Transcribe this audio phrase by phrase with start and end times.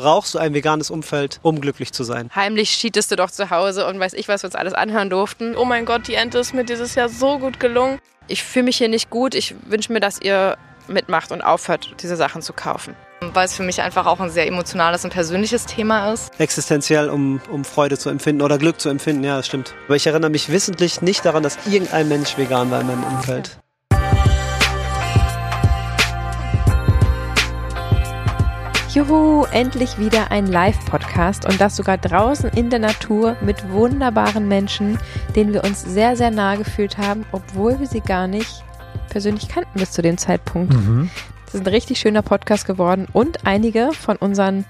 [0.00, 2.30] brauchst du ein veganes Umfeld, um glücklich zu sein.
[2.34, 5.56] Heimlich cheatest du doch zu Hause und weiß ich, was wir uns alles anhören durften.
[5.56, 7.98] Oh mein Gott, die Ente ist mir dieses Jahr so gut gelungen.
[8.26, 9.34] Ich fühle mich hier nicht gut.
[9.34, 10.56] Ich wünsche mir, dass ihr
[10.88, 12.96] mitmacht und aufhört, diese Sachen zu kaufen.
[13.20, 16.32] Weil es für mich einfach auch ein sehr emotionales und persönliches Thema ist.
[16.40, 19.74] Existenziell, um, um Freude zu empfinden oder Glück zu empfinden, ja, das stimmt.
[19.86, 23.58] Aber ich erinnere mich wissentlich nicht daran, dass irgendein Mensch vegan war in meinem Umfeld.
[28.92, 34.98] Juhu, endlich wieder ein Live-Podcast und das sogar draußen in der Natur mit wunderbaren Menschen,
[35.36, 38.64] denen wir uns sehr, sehr nahe gefühlt haben, obwohl wir sie gar nicht
[39.08, 40.72] persönlich kannten bis zu dem Zeitpunkt.
[40.72, 41.08] Mhm.
[41.44, 44.64] Das ist ein richtig schöner Podcast geworden und einige von unseren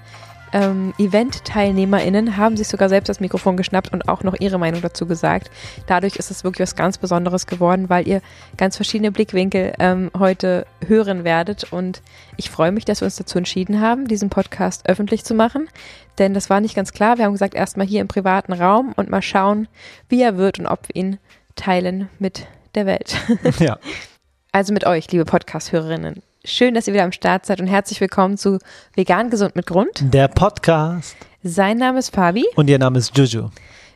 [0.53, 5.05] ähm, Event-TeilnehmerInnen haben sich sogar selbst das Mikrofon geschnappt und auch noch ihre Meinung dazu
[5.05, 5.49] gesagt.
[5.87, 8.21] Dadurch ist es wirklich was ganz Besonderes geworden, weil ihr
[8.57, 11.71] ganz verschiedene Blickwinkel ähm, heute hören werdet.
[11.71, 12.01] Und
[12.37, 15.67] ich freue mich, dass wir uns dazu entschieden haben, diesen Podcast öffentlich zu machen.
[16.17, 17.17] Denn das war nicht ganz klar.
[17.17, 19.67] Wir haben gesagt, erstmal hier im privaten Raum und mal schauen,
[20.09, 21.17] wie er wird und ob wir ihn
[21.55, 23.15] teilen mit der Welt.
[23.59, 23.77] Ja.
[24.53, 26.21] Also mit euch, liebe Podcast-Hörerinnen.
[26.43, 28.57] Schön, dass ihr wieder am Start seid und herzlich willkommen zu
[28.95, 29.91] Vegan Gesund mit Grund.
[30.01, 31.15] Der Podcast.
[31.43, 32.45] Sein Name ist Fabi.
[32.55, 33.49] Und ihr Name ist Juju.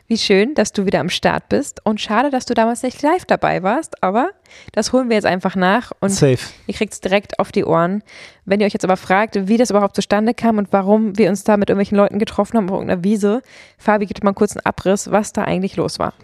[0.06, 1.84] Wie schön, dass du wieder am Start bist.
[1.84, 4.30] Und schade, dass du damals nicht live dabei warst, aber
[4.70, 6.38] das holen wir jetzt einfach nach und Safe.
[6.68, 8.04] ihr kriegt es direkt auf die Ohren.
[8.44, 11.42] Wenn ihr euch jetzt aber fragt, wie das überhaupt zustande kam und warum wir uns
[11.42, 13.42] da mit irgendwelchen Leuten getroffen haben auf irgendeiner Wiese,
[13.76, 16.14] Fabi gibt mal einen kurzen Abriss, was da eigentlich los war.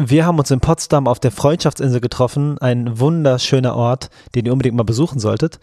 [0.00, 4.76] Wir haben uns in Potsdam auf der Freundschaftsinsel getroffen, ein wunderschöner Ort, den ihr unbedingt
[4.76, 5.58] mal besuchen solltet.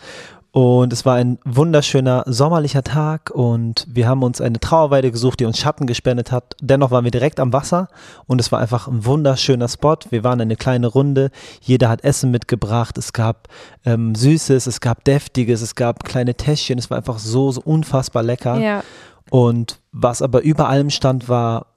[0.51, 5.45] Und es war ein wunderschöner sommerlicher Tag und wir haben uns eine Trauerweide gesucht, die
[5.45, 6.57] uns Schatten gespendet hat.
[6.59, 7.87] Dennoch waren wir direkt am Wasser
[8.27, 9.95] und es war einfach ein wunderschöner Spot.
[10.09, 13.47] Wir waren eine kleine Runde, jeder hat Essen mitgebracht, es gab
[13.85, 18.21] ähm, Süßes, es gab Deftiges, es gab kleine Täschchen, es war einfach so, so unfassbar
[18.21, 18.59] lecker.
[18.59, 18.83] Ja.
[19.29, 21.67] Und was aber über allem stand, war,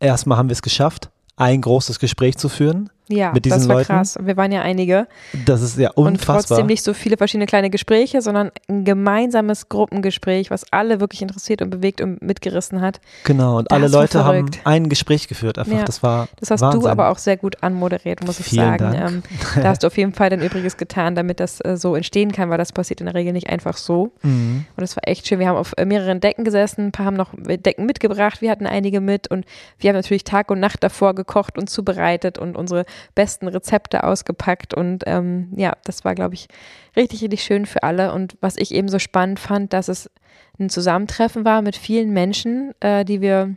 [0.00, 2.90] erstmal haben wir es geschafft ein großes Gespräch zu führen.
[3.08, 3.86] Ja, mit diesen das war Leuten.
[3.86, 4.18] krass.
[4.20, 5.06] Wir waren ja einige.
[5.44, 6.36] Das ist ja unfassbar.
[6.36, 11.22] Und trotzdem nicht so viele verschiedene kleine Gespräche, sondern ein gemeinsames Gruppengespräch, was alle wirklich
[11.22, 13.00] interessiert und bewegt und mitgerissen hat.
[13.24, 15.58] Genau, und Das alle Leute haben ein Gespräch geführt.
[15.58, 16.80] Einfach, Ja, das war Das hast Wahnsinn.
[16.80, 18.94] du aber auch sehr gut anmoderiert, muss ich Vielen sagen.
[18.94, 19.22] Ähm,
[19.62, 22.50] da hast du auf jeden Fall dein Übriges getan, damit das äh, so entstehen kann,
[22.50, 24.12] weil das passiert in der Regel nicht einfach so.
[24.22, 24.64] Mhm.
[24.76, 25.38] Und das war echt schön.
[25.38, 28.66] Wir haben auf äh, mehreren Decken gesessen, ein paar haben noch Decken mitgebracht, wir hatten
[28.66, 29.44] einige mit und
[29.78, 32.84] wir haben natürlich Tag und Nacht davor gekocht und zubereitet und unsere
[33.14, 34.74] besten Rezepte ausgepackt.
[34.74, 36.48] Und ähm, ja, das war, glaube ich,
[36.96, 38.12] richtig, richtig schön für alle.
[38.12, 40.10] Und was ich eben so spannend fand, dass es
[40.58, 43.54] ein Zusammentreffen war mit vielen Menschen, äh, die wir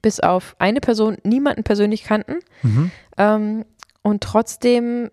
[0.00, 2.36] bis auf eine Person niemanden persönlich kannten.
[2.62, 2.90] Mhm.
[3.18, 3.64] Ähm,
[4.02, 5.10] und trotzdem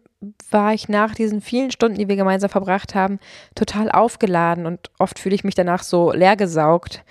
[0.51, 3.19] war ich nach diesen vielen Stunden, die wir gemeinsam verbracht haben,
[3.55, 7.03] total aufgeladen und oft fühle ich mich danach so leergesaugt.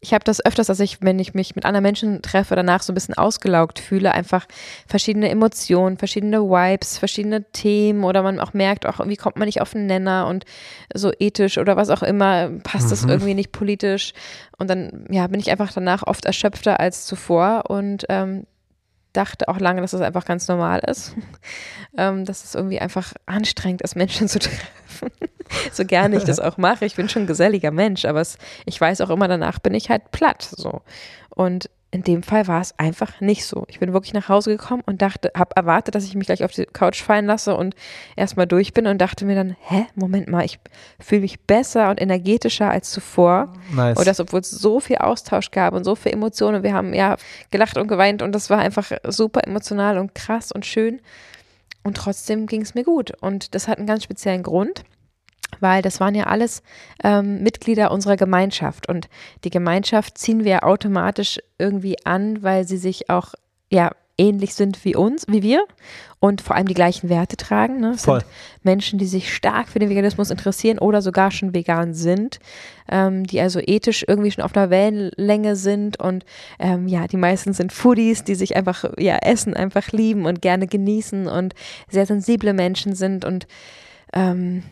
[0.00, 2.92] Ich habe das öfters, dass ich, wenn ich mich mit anderen Menschen treffe, danach so
[2.92, 4.46] ein bisschen ausgelaugt fühle, einfach
[4.86, 9.62] verschiedene Emotionen, verschiedene Vibes, verschiedene Themen oder man auch merkt, auch wie kommt man nicht
[9.62, 10.44] auf den Nenner und
[10.94, 13.10] so ethisch oder was auch immer, passt das Mhm.
[13.10, 14.12] irgendwie nicht politisch
[14.58, 18.46] und dann ja, bin ich einfach danach oft erschöpfter als zuvor und ähm,
[19.14, 21.14] dachte auch lange, dass das einfach ganz normal ist.
[21.96, 25.10] ähm, dass es irgendwie einfach anstrengend ist, Menschen zu treffen.
[25.72, 26.84] so gerne ich das auch mache.
[26.84, 29.90] Ich bin schon ein geselliger Mensch, aber es, ich weiß auch immer, danach bin ich
[29.90, 30.42] halt platt.
[30.42, 30.82] So.
[31.30, 33.64] Und in dem Fall war es einfach nicht so.
[33.68, 36.52] Ich bin wirklich nach Hause gekommen und dachte, habe erwartet, dass ich mich gleich auf
[36.52, 37.74] die Couch fallen lasse und
[38.16, 40.58] erstmal durch bin und dachte mir dann, hä, Moment mal, ich
[41.00, 43.52] fühle mich besser und energetischer als zuvor.
[43.72, 43.96] Nice.
[43.96, 46.62] Und das, obwohl es so viel Austausch gab und so viel Emotionen.
[46.62, 47.16] Wir haben ja
[47.50, 51.00] gelacht und geweint und das war einfach super emotional und krass und schön.
[51.82, 53.12] Und trotzdem ging es mir gut.
[53.22, 54.82] Und das hat einen ganz speziellen Grund,
[55.60, 56.62] weil das waren ja alles
[57.02, 58.88] ähm, Mitglieder unserer Gemeinschaft.
[58.88, 59.08] Und
[59.44, 63.34] die Gemeinschaft ziehen wir automatisch irgendwie an, weil sie sich auch
[63.70, 65.64] ja ähnlich sind wie uns, wie wir
[66.20, 67.80] und vor allem die gleichen Werte tragen.
[67.80, 67.98] Ne?
[67.98, 68.20] Voll.
[68.20, 68.30] sind
[68.62, 72.38] Menschen, die sich stark für den Veganismus interessieren oder sogar schon vegan sind,
[72.90, 76.24] ähm, die also ethisch irgendwie schon auf einer Wellenlänge sind und
[76.58, 80.66] ähm, ja, die meisten sind Foodies, die sich einfach ja Essen einfach lieben und gerne
[80.66, 81.54] genießen und
[81.88, 83.46] sehr sensible Menschen sind und
[84.14, 84.62] ähm,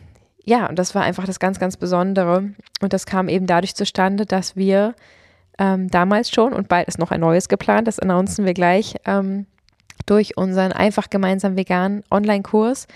[0.45, 2.49] ja, und das war einfach das ganz, ganz Besondere.
[2.81, 4.93] Und das kam eben dadurch zustande, dass wir
[5.57, 9.47] ähm, damals schon und bald ist noch ein neues geplant, das announcen wir gleich, ähm,
[10.05, 12.87] durch unseren einfach gemeinsam veganen Online-Kurs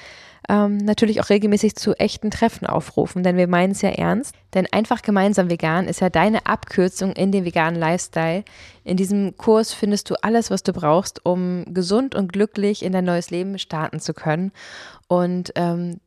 [0.50, 4.36] ähm, natürlich auch regelmäßig zu echten Treffen aufrufen, denn wir meinen es ja ernst.
[4.56, 8.44] Denn einfach gemeinsam vegan ist ja deine Abkürzung in den veganen Lifestyle.
[8.84, 13.06] In diesem Kurs findest du alles, was du brauchst, um gesund und glücklich in dein
[13.06, 14.52] neues Leben starten zu können.
[15.08, 16.00] Und ähm,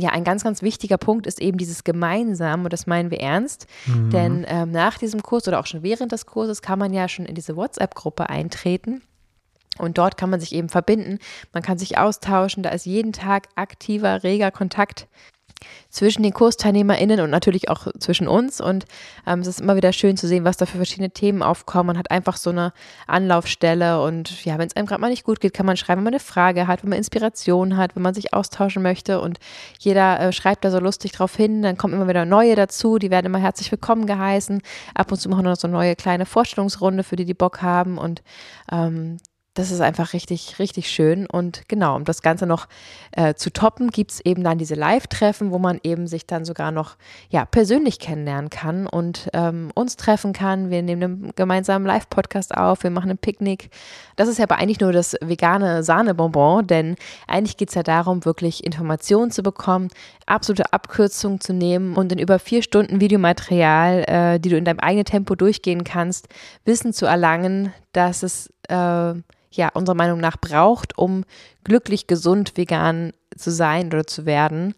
[0.00, 3.66] ja, ein ganz, ganz wichtiger Punkt ist eben dieses Gemeinsam und das meinen wir ernst.
[3.86, 4.10] Mhm.
[4.10, 7.26] Denn ähm, nach diesem Kurs oder auch schon während des Kurses kann man ja schon
[7.26, 9.02] in diese WhatsApp-Gruppe eintreten.
[9.78, 11.18] Und dort kann man sich eben verbinden,
[11.52, 15.08] man kann sich austauschen, da ist jeden Tag aktiver, reger Kontakt
[15.88, 18.60] zwischen den KursteilnehmerInnen und natürlich auch zwischen uns.
[18.60, 18.84] Und
[19.26, 21.88] ähm, es ist immer wieder schön zu sehen, was da für verschiedene Themen aufkommen.
[21.88, 22.72] Man hat einfach so eine
[23.06, 26.04] Anlaufstelle und ja, wenn es einem gerade mal nicht gut geht, kann man schreiben, wenn
[26.04, 29.38] man eine Frage hat, wenn man Inspiration hat, wenn man sich austauschen möchte und
[29.78, 31.62] jeder äh, schreibt da so lustig drauf hin.
[31.62, 34.62] Dann kommen immer wieder neue dazu, die werden immer herzlich willkommen geheißen.
[34.94, 37.62] Ab und zu machen wir noch so eine neue kleine Vorstellungsrunde, für die die Bock
[37.62, 38.22] haben und
[38.70, 39.18] ähm,
[39.54, 41.26] das ist einfach richtig, richtig schön.
[41.26, 42.68] Und genau, um das Ganze noch
[43.12, 46.70] äh, zu toppen, gibt es eben dann diese Live-Treffen, wo man eben sich dann sogar
[46.70, 46.96] noch
[47.30, 50.70] ja, persönlich kennenlernen kann und ähm, uns treffen kann.
[50.70, 53.70] Wir nehmen einen gemeinsamen Live-Podcast auf, wir machen ein Picknick.
[54.14, 56.94] Das ist ja aber eigentlich nur das vegane Sahnebonbon, denn
[57.26, 59.88] eigentlich geht es ja darum, wirklich Informationen zu bekommen,
[60.26, 64.78] absolute Abkürzungen zu nehmen und in über vier Stunden Videomaterial, äh, die du in deinem
[64.78, 66.28] eigenen Tempo durchgehen kannst,
[66.64, 69.14] Wissen zu erlangen, dass es äh,
[69.52, 71.24] ja, unserer Meinung nach braucht, um
[71.64, 74.74] glücklich, gesund, vegan zu sein oder zu werden.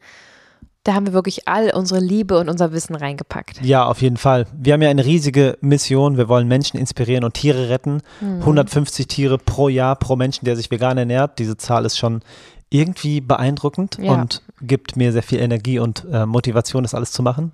[0.85, 3.62] Da haben wir wirklich all unsere Liebe und unser Wissen reingepackt.
[3.62, 4.47] Ja, auf jeden Fall.
[4.53, 6.17] Wir haben ja eine riesige Mission.
[6.17, 8.03] Wir wollen Menschen inspirieren und Tiere retten.
[8.20, 8.41] Mhm.
[8.41, 11.38] 150 Tiere pro Jahr pro Menschen, der sich vegan ernährt.
[11.38, 12.23] Diese Zahl ist schon
[12.69, 14.12] irgendwie beeindruckend ja.
[14.12, 17.53] und gibt mir sehr viel Energie und äh, Motivation, das alles zu machen.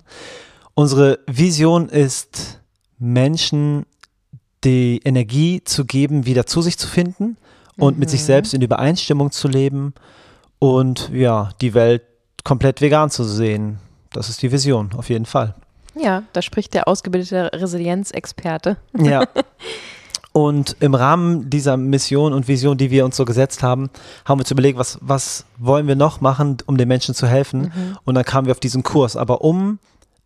[0.73, 2.61] Unsere Vision ist,
[2.97, 3.85] Menschen
[4.63, 7.37] die Energie zu geben, wieder zu sich zu finden
[7.77, 7.99] und mhm.
[7.99, 8.25] mit sich mhm.
[8.25, 9.93] selbst in Übereinstimmung zu leben
[10.59, 12.03] und ja, die Welt
[12.43, 13.79] komplett vegan zu sehen.
[14.11, 15.55] Das ist die Vision, auf jeden Fall.
[15.95, 18.77] Ja, da spricht der ausgebildete Resilienzexperte.
[18.97, 19.27] Ja.
[20.31, 23.89] Und im Rahmen dieser Mission und Vision, die wir uns so gesetzt haben,
[24.25, 27.61] haben wir uns überlegt, was, was wollen wir noch machen, um den Menschen zu helfen.
[27.61, 27.97] Mhm.
[28.05, 29.17] Und dann kamen wir auf diesen Kurs.
[29.17, 29.79] Aber um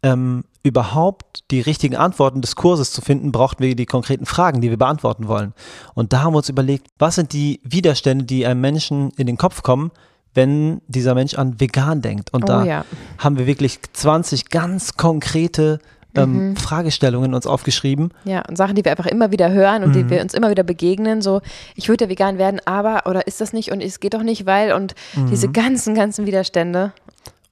[0.03, 4.69] ähm, überhaupt die richtigen Antworten des Kurses zu finden, brauchten wir die konkreten Fragen, die
[4.69, 5.53] wir beantworten wollen.
[5.93, 9.37] Und da haben wir uns überlegt, was sind die Widerstände, die einem Menschen in den
[9.37, 9.91] Kopf kommen,
[10.33, 12.33] wenn dieser Mensch an vegan denkt.
[12.33, 12.85] Und oh, da ja.
[13.17, 15.79] haben wir wirklich 20 ganz konkrete
[16.15, 16.55] ähm, mhm.
[16.55, 18.11] Fragestellungen uns aufgeschrieben.
[18.23, 19.93] Ja, und Sachen, die wir einfach immer wieder hören und mhm.
[19.93, 21.21] die wir uns immer wieder begegnen.
[21.21, 21.41] So,
[21.75, 24.45] ich würde ja vegan werden, aber, oder ist das nicht und es geht doch nicht,
[24.45, 25.29] weil und mhm.
[25.29, 26.93] diese ganzen, ganzen Widerstände.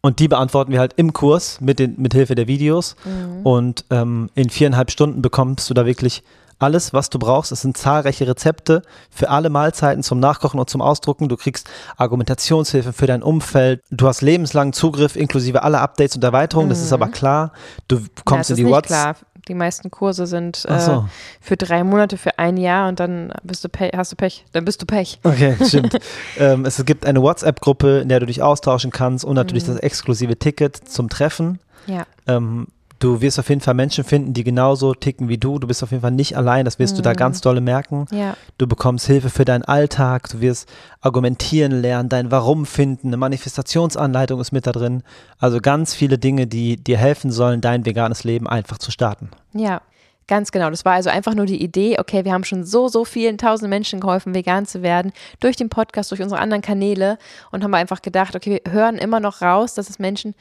[0.01, 2.95] Und die beantworten wir halt im Kurs mit, den, mit Hilfe der Videos.
[3.05, 3.45] Mhm.
[3.45, 6.23] Und ähm, in viereinhalb Stunden bekommst du da wirklich
[6.61, 7.51] alles, was du brauchst.
[7.51, 11.27] Es sind zahlreiche Rezepte für alle Mahlzeiten zum Nachkochen und zum Ausdrucken.
[11.27, 13.81] Du kriegst Argumentationshilfe für dein Umfeld.
[13.89, 16.67] Du hast lebenslangen Zugriff inklusive aller Updates und Erweiterungen.
[16.67, 16.71] Mhm.
[16.71, 17.11] Das ist aber mhm.
[17.11, 17.51] klar.
[17.87, 19.17] Du kommst ja, in die WhatsApp.
[19.47, 21.07] Die meisten Kurse sind äh, so.
[21.39, 24.65] für drei Monate, für ein Jahr und dann bist du Pech, hast du Pech, dann
[24.65, 25.19] bist du Pech.
[25.23, 25.97] Okay, stimmt.
[26.37, 29.73] ähm, es gibt eine WhatsApp-Gruppe, in der du dich austauschen kannst und natürlich mhm.
[29.73, 31.59] das exklusive Ticket zum Treffen.
[31.87, 32.05] Ja.
[32.27, 32.67] Ähm,
[33.01, 35.57] Du wirst auf jeden Fall Menschen finden, die genauso ticken wie du.
[35.57, 36.97] Du bist auf jeden Fall nicht allein, das wirst mhm.
[36.97, 37.17] du da mhm.
[37.17, 38.05] ganz dolle merken.
[38.11, 38.37] Ja.
[38.59, 40.69] Du bekommst Hilfe für deinen Alltag, du wirst
[41.01, 45.01] argumentieren lernen, dein Warum finden, eine Manifestationsanleitung ist mit da drin.
[45.39, 49.31] Also ganz viele Dinge, die dir helfen sollen, dein veganes Leben einfach zu starten.
[49.53, 49.81] Ja,
[50.27, 50.69] Ganz genau.
[50.69, 53.69] Das war also einfach nur die Idee, okay, wir haben schon so, so vielen tausend
[53.69, 55.11] Menschen geholfen, vegan zu werden,
[55.41, 57.17] durch den Podcast, durch unsere anderen Kanäle
[57.51, 60.33] und haben einfach gedacht, okay, wir hören immer noch raus, dass es Menschen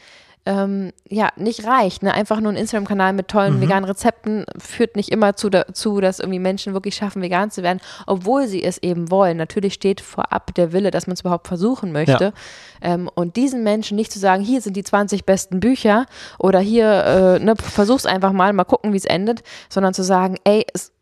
[0.46, 2.02] ähm, ja, nicht reicht.
[2.02, 2.14] Ne?
[2.14, 3.60] Einfach nur ein Instagram-Kanal mit tollen mhm.
[3.60, 7.80] veganen Rezepten führt nicht immer zu, dazu, dass irgendwie Menschen wirklich schaffen, vegan zu werden,
[8.06, 9.36] obwohl sie es eben wollen.
[9.36, 12.24] Natürlich steht vorab der Wille, dass man es überhaupt versuchen möchte.
[12.24, 12.32] Ja.
[12.80, 16.06] Ähm, und diesen Menschen nicht zu sagen, hier sind die 20 besten Bücher
[16.38, 20.36] oder hier, äh, ne, versuch's einfach mal, mal gucken, wie es endet, sondern zu sagen,
[20.44, 20.92] ey, es,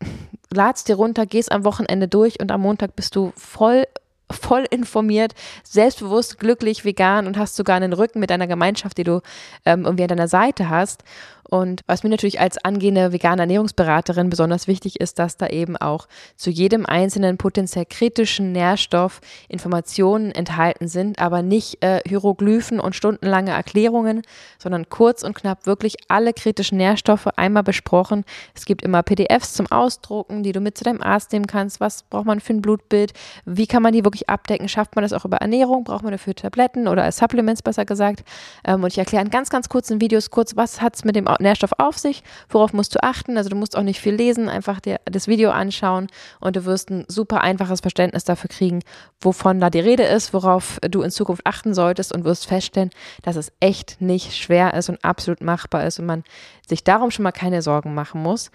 [0.53, 3.85] lad's dir runter, geh's am Wochenende durch und am Montag bist du voll
[4.31, 5.33] voll informiert,
[5.63, 9.21] selbstbewusst, glücklich, vegan und hast sogar einen Rücken mit deiner Gemeinschaft, die du
[9.65, 11.03] ähm, irgendwie an deiner Seite hast.
[11.49, 16.07] Und was mir natürlich als angehende vegane Ernährungsberaterin besonders wichtig ist, dass da eben auch
[16.35, 23.51] zu jedem einzelnen potenziell kritischen Nährstoff Informationen enthalten sind, aber nicht äh, Hieroglyphen und stundenlange
[23.51, 24.21] Erklärungen,
[24.59, 28.25] sondern kurz und knapp wirklich alle kritischen Nährstoffe einmal besprochen.
[28.53, 31.79] Es gibt immer PDFs zum Ausdrucken, die du mit zu deinem Arzt nehmen kannst.
[31.79, 33.13] Was braucht man für ein Blutbild?
[33.45, 34.69] Wie kann man die wirklich abdecken?
[34.69, 35.83] Schafft man das auch über Ernährung?
[35.83, 38.23] Braucht man dafür Tabletten oder als Supplements besser gesagt?
[38.65, 41.27] Ähm, und ich erkläre in ganz, ganz kurzen Videos kurz, was hat es mit dem
[41.39, 43.37] Nährstoff auf sich, worauf musst du achten.
[43.37, 46.07] Also du musst auch nicht viel lesen, einfach dir das Video anschauen
[46.39, 48.81] und du wirst ein super einfaches Verständnis dafür kriegen,
[49.21, 52.91] wovon da die Rede ist, worauf du in Zukunft achten solltest und wirst feststellen,
[53.23, 56.23] dass es echt nicht schwer ist und absolut machbar ist und man
[56.67, 58.51] sich darum schon mal keine Sorgen machen muss.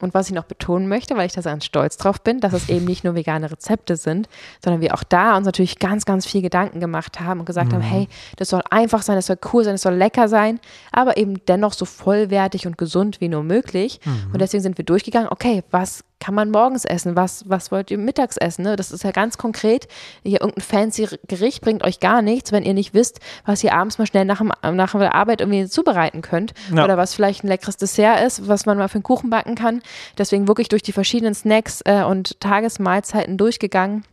[0.00, 2.68] Und was ich noch betonen möchte, weil ich da ganz stolz drauf bin, dass es
[2.68, 4.28] eben nicht nur vegane Rezepte sind,
[4.62, 7.76] sondern wir auch da uns natürlich ganz, ganz viel Gedanken gemacht haben und gesagt mhm.
[7.76, 10.60] haben, hey, das soll einfach sein, das soll cool sein, das soll lecker sein,
[10.92, 14.00] aber eben dennoch so vollwertig und gesund wie nur möglich.
[14.04, 14.32] Mhm.
[14.32, 17.16] Und deswegen sind wir durchgegangen, okay, was kann man morgens essen?
[17.16, 18.62] Was, was wollt ihr mittags essen?
[18.62, 18.76] Ne?
[18.76, 19.88] Das ist ja ganz konkret.
[20.22, 23.98] Hier irgendein fancy Gericht bringt euch gar nichts, wenn ihr nicht wisst, was ihr abends
[23.98, 26.52] mal schnell nach, dem, nach der Arbeit irgendwie zubereiten könnt.
[26.74, 26.84] Ja.
[26.84, 29.82] Oder was vielleicht ein leckeres Dessert ist, was man mal für einen Kuchen backen kann.
[30.18, 34.04] Deswegen wirklich durch die verschiedenen Snacks äh, und Tagesmahlzeiten durchgegangen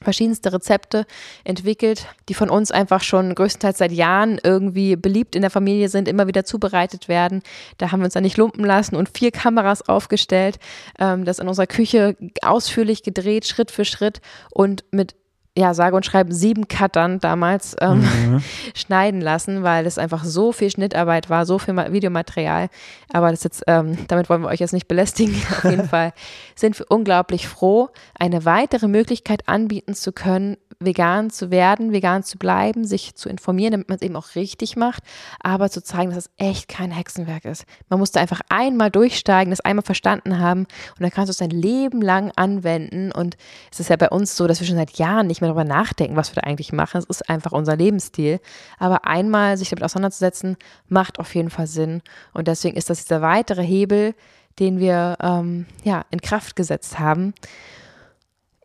[0.00, 1.06] verschiedenste Rezepte
[1.44, 6.08] entwickelt, die von uns einfach schon größtenteils seit Jahren irgendwie beliebt in der Familie sind,
[6.08, 7.42] immer wieder zubereitet werden.
[7.78, 10.58] Da haben wir uns dann nicht lumpen lassen und vier Kameras aufgestellt,
[10.98, 15.14] ähm, das in unserer Küche ausführlich gedreht, Schritt für Schritt und mit
[15.58, 18.42] ja, sage und schreibe sieben Cuttern damals ähm, mhm.
[18.74, 22.68] schneiden lassen, weil es einfach so viel Schnittarbeit war, so viel Videomaterial.
[23.12, 25.34] Aber das jetzt, ähm, damit wollen wir euch jetzt nicht belästigen.
[25.50, 26.12] Auf jeden Fall
[26.54, 32.38] sind wir unglaublich froh, eine weitere Möglichkeit anbieten zu können, vegan zu werden, vegan zu
[32.38, 35.02] bleiben, sich zu informieren, damit man es eben auch richtig macht,
[35.42, 37.64] aber zu zeigen, dass es echt kein Hexenwerk ist.
[37.88, 41.50] Man musste einfach einmal durchsteigen, das einmal verstanden haben und dann kannst du es dein
[41.50, 43.10] Leben lang anwenden.
[43.10, 43.36] Und
[43.72, 46.14] es ist ja bei uns so, dass wir schon seit Jahren nicht mehr darüber nachdenken,
[46.14, 46.98] was wir da eigentlich machen.
[46.98, 48.40] Es ist einfach unser Lebensstil.
[48.78, 50.56] Aber einmal sich damit auseinanderzusetzen,
[50.88, 52.02] macht auf jeden Fall Sinn.
[52.32, 54.14] Und deswegen ist das dieser weitere Hebel,
[54.60, 57.34] den wir ähm, ja, in Kraft gesetzt haben.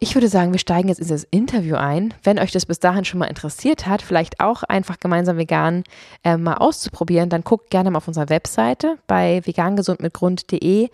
[0.04, 2.14] Ich würde sagen, wir steigen jetzt in das Interview ein.
[2.24, 5.86] Wenn euch das bis dahin schon mal interessiert hat, vielleicht auch einfach gemeinsam vegan
[6.26, 10.90] äh, mal auszuprobieren, dann guckt gerne mal auf unserer Webseite bei vegangesundmitgrund.de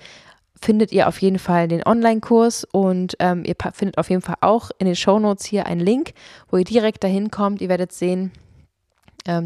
[0.62, 4.70] findet ihr auf jeden Fall den Online-Kurs und ähm, ihr findet auf jeden Fall auch
[4.78, 6.13] in den Show Notes hier einen Link,
[6.51, 7.62] wo ihr direkt dahin kommt.
[7.62, 8.32] Ihr werdet sehen,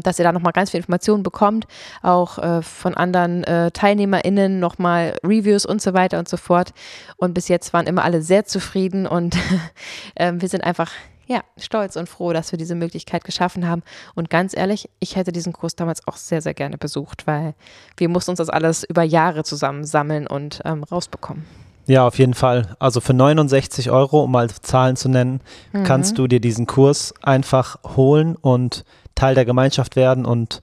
[0.02, 1.66] dass ihr da nochmal ganz viel Informationen bekommt,
[2.02, 6.72] auch äh, von anderen äh, TeilnehmerInnen nochmal Reviews und so weiter und so fort.
[7.16, 9.36] Und bis jetzt waren immer alle sehr zufrieden und
[10.14, 10.90] äh, wir sind einfach
[11.26, 13.82] ja, stolz und froh, dass wir diese Möglichkeit geschaffen haben.
[14.14, 17.54] Und ganz ehrlich, ich hätte diesen Kurs damals auch sehr, sehr gerne besucht, weil
[17.96, 21.44] wir mussten uns das alles über Jahre zusammen sammeln und ähm, rausbekommen.
[21.86, 22.76] Ja, auf jeden Fall.
[22.78, 25.40] Also für 69 Euro, um mal Zahlen zu nennen,
[25.72, 25.84] mhm.
[25.84, 30.62] kannst du dir diesen Kurs einfach holen und Teil der Gemeinschaft werden und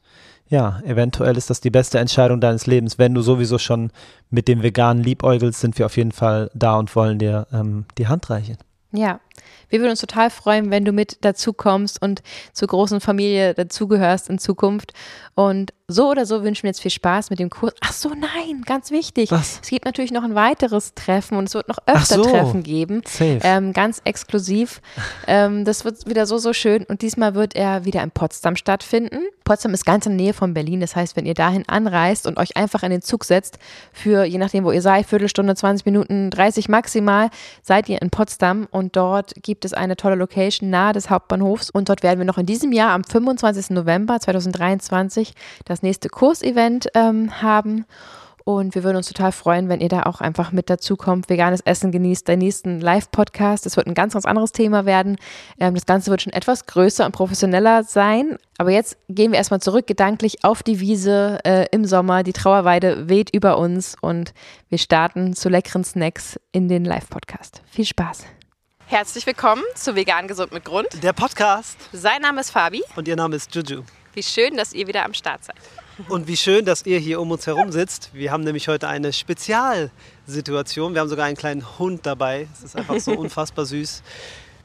[0.51, 2.99] ja, eventuell ist das die beste Entscheidung deines Lebens.
[2.99, 3.89] Wenn du sowieso schon
[4.29, 8.07] mit dem veganen liebäugelst, sind wir auf jeden Fall da und wollen dir ähm, die
[8.07, 8.57] Hand reichen.
[8.91, 9.21] Ja,
[9.69, 12.21] wir würden uns total freuen, wenn du mit dazu kommst und
[12.53, 14.93] zur großen Familie dazugehörst in Zukunft.
[15.35, 17.73] Und so oder so wünschen wir jetzt viel Spaß mit dem Kurs.
[17.81, 19.31] Ach so, nein, ganz wichtig.
[19.31, 19.59] Was?
[19.61, 22.23] Es gibt natürlich noch ein weiteres Treffen und es wird noch öfter so.
[22.23, 23.01] Treffen geben.
[23.19, 24.81] Ähm, ganz exklusiv.
[25.27, 26.83] Ähm, das wird wieder so, so schön.
[26.85, 29.19] Und diesmal wird er wieder in Potsdam stattfinden.
[29.43, 30.79] Potsdam ist ganz in der Nähe von Berlin.
[30.79, 33.57] Das heißt, wenn ihr dahin anreist und euch einfach in den Zug setzt,
[33.91, 37.29] für je nachdem, wo ihr seid, Viertelstunde, 20 Minuten, 30 maximal,
[37.61, 41.69] seid ihr in Potsdam und dort gibt es eine tolle Location nahe des Hauptbahnhofs.
[41.69, 43.71] Und dort werden wir noch in diesem Jahr am 25.
[43.71, 45.33] November 2023
[45.65, 47.85] das nächste Kursevent ähm, haben.
[48.43, 51.61] Und wir würden uns total freuen, wenn ihr da auch einfach mit dazu kommt, veganes
[51.61, 53.65] Essen genießt, der nächsten Live-Podcast.
[53.65, 55.17] Das wird ein ganz, ganz anderes Thema werden.
[55.59, 58.37] Ähm, das Ganze wird schon etwas größer und professioneller sein.
[58.57, 62.23] Aber jetzt gehen wir erstmal zurück, gedanklich auf die Wiese äh, im Sommer.
[62.23, 64.33] Die Trauerweide weht über uns und
[64.69, 67.61] wir starten zu leckeren Snacks in den Live-Podcast.
[67.69, 68.25] Viel Spaß!
[68.91, 70.89] Herzlich willkommen zu Vegan Gesund mit Grund.
[71.01, 71.77] Der Podcast.
[71.93, 72.83] Sein Name ist Fabi.
[72.97, 73.83] Und ihr Name ist Juju.
[74.13, 75.55] Wie schön, dass ihr wieder am Start seid.
[76.09, 78.09] Und wie schön, dass ihr hier um uns herum sitzt.
[78.11, 80.93] Wir haben nämlich heute eine Spezialsituation.
[80.93, 82.49] Wir haben sogar einen kleinen Hund dabei.
[82.53, 84.03] Es ist einfach so unfassbar süß.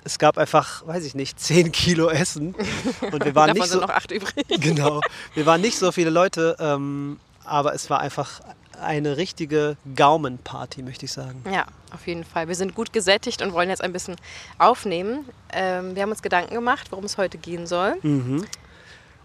[0.03, 2.57] Es gab einfach, weiß ich nicht, 10 Kilo Essen.
[3.13, 4.45] Und wir waren Davon nicht so, noch acht übrig.
[4.61, 5.03] Genau.
[5.35, 8.41] Wir waren nicht so viele Leute, ähm, aber es war einfach
[8.81, 11.43] eine richtige Gaumenparty, möchte ich sagen.
[11.51, 12.49] Ja, auf jeden Fall.
[12.49, 14.17] Wir sind gut gesättigt und wollen jetzt ein bisschen
[14.59, 15.25] aufnehmen.
[15.53, 17.97] Ähm, wir haben uns Gedanken gemacht, worum es heute gehen soll.
[18.03, 18.45] Mhm.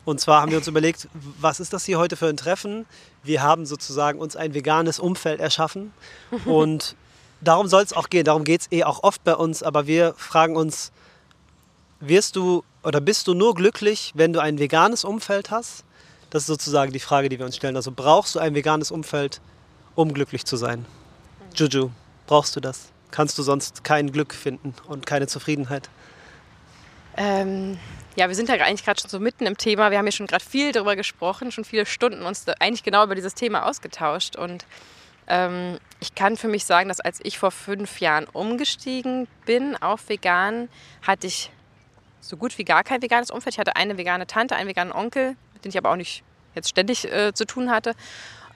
[0.03, 2.85] Und zwar haben wir uns überlegt, was ist das hier heute für ein Treffen?
[3.23, 5.93] Wir haben sozusagen uns ein veganes Umfeld erschaffen
[6.45, 6.95] und
[7.39, 8.23] darum soll es auch gehen.
[8.25, 10.91] Darum geht es eh auch oft bei uns, aber wir fragen uns,
[11.99, 15.83] wirst du oder bist du nur glücklich, wenn du ein veganes Umfeld hast?
[16.31, 17.75] Das ist sozusagen die Frage, die wir uns stellen.
[17.75, 19.41] Also brauchst du ein veganes Umfeld,
[19.95, 20.85] um glücklich zu sein?
[21.53, 21.91] Juju,
[22.25, 22.87] brauchst du das?
[23.11, 25.89] Kannst du sonst kein Glück finden und keine Zufriedenheit?
[27.17, 27.77] Ähm,
[28.15, 29.91] ja, wir sind ja eigentlich gerade schon so mitten im Thema.
[29.91, 33.15] Wir haben ja schon gerade viel darüber gesprochen, schon viele Stunden uns eigentlich genau über
[33.15, 34.37] dieses Thema ausgetauscht.
[34.37, 34.65] Und
[35.27, 40.07] ähm, ich kann für mich sagen, dass als ich vor fünf Jahren umgestiegen bin auf
[40.07, 40.69] vegan,
[41.01, 41.51] hatte ich
[42.21, 43.55] so gut wie gar kein veganes Umfeld.
[43.55, 46.23] Ich hatte eine vegane Tante, einen veganen Onkel, mit dem ich aber auch nicht
[46.55, 47.93] jetzt ständig äh, zu tun hatte.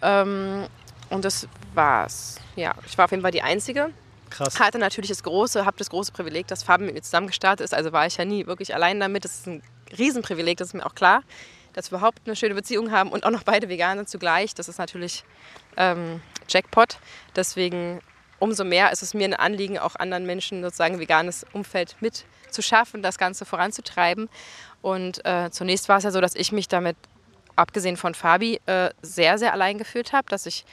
[0.02, 0.66] Ähm,
[1.10, 2.40] und das war's.
[2.56, 3.92] Ja, ich war auf jeden Fall die Einzige.
[4.32, 4.60] Krass.
[4.60, 7.74] Hatte natürlich das große, habe das große Privileg, dass Fabi mit mir zusammen gestartet ist.
[7.74, 9.24] Also war ich ja nie wirklich allein damit.
[9.24, 9.62] Das ist ein
[9.98, 11.22] Riesenprivileg, das ist mir auch klar,
[11.74, 14.56] dass wir überhaupt eine schöne Beziehung haben und auch noch beide vegan sind zugleich.
[14.56, 15.24] Das ist natürlich
[15.78, 16.98] ähm, Jackpot.
[17.36, 18.02] Deswegen
[18.40, 21.96] umso mehr ist es mir ein Anliegen, auch anderen Menschen sozusagen ein veganes Umfeld
[22.56, 24.30] mitzuschaffen, das Ganze voranzutreiben.
[24.82, 26.96] Und äh, zunächst war es ja so, dass ich mich damit,
[27.56, 30.66] abgesehen von Fabi, äh, sehr, sehr allein gefühlt habe, dass ich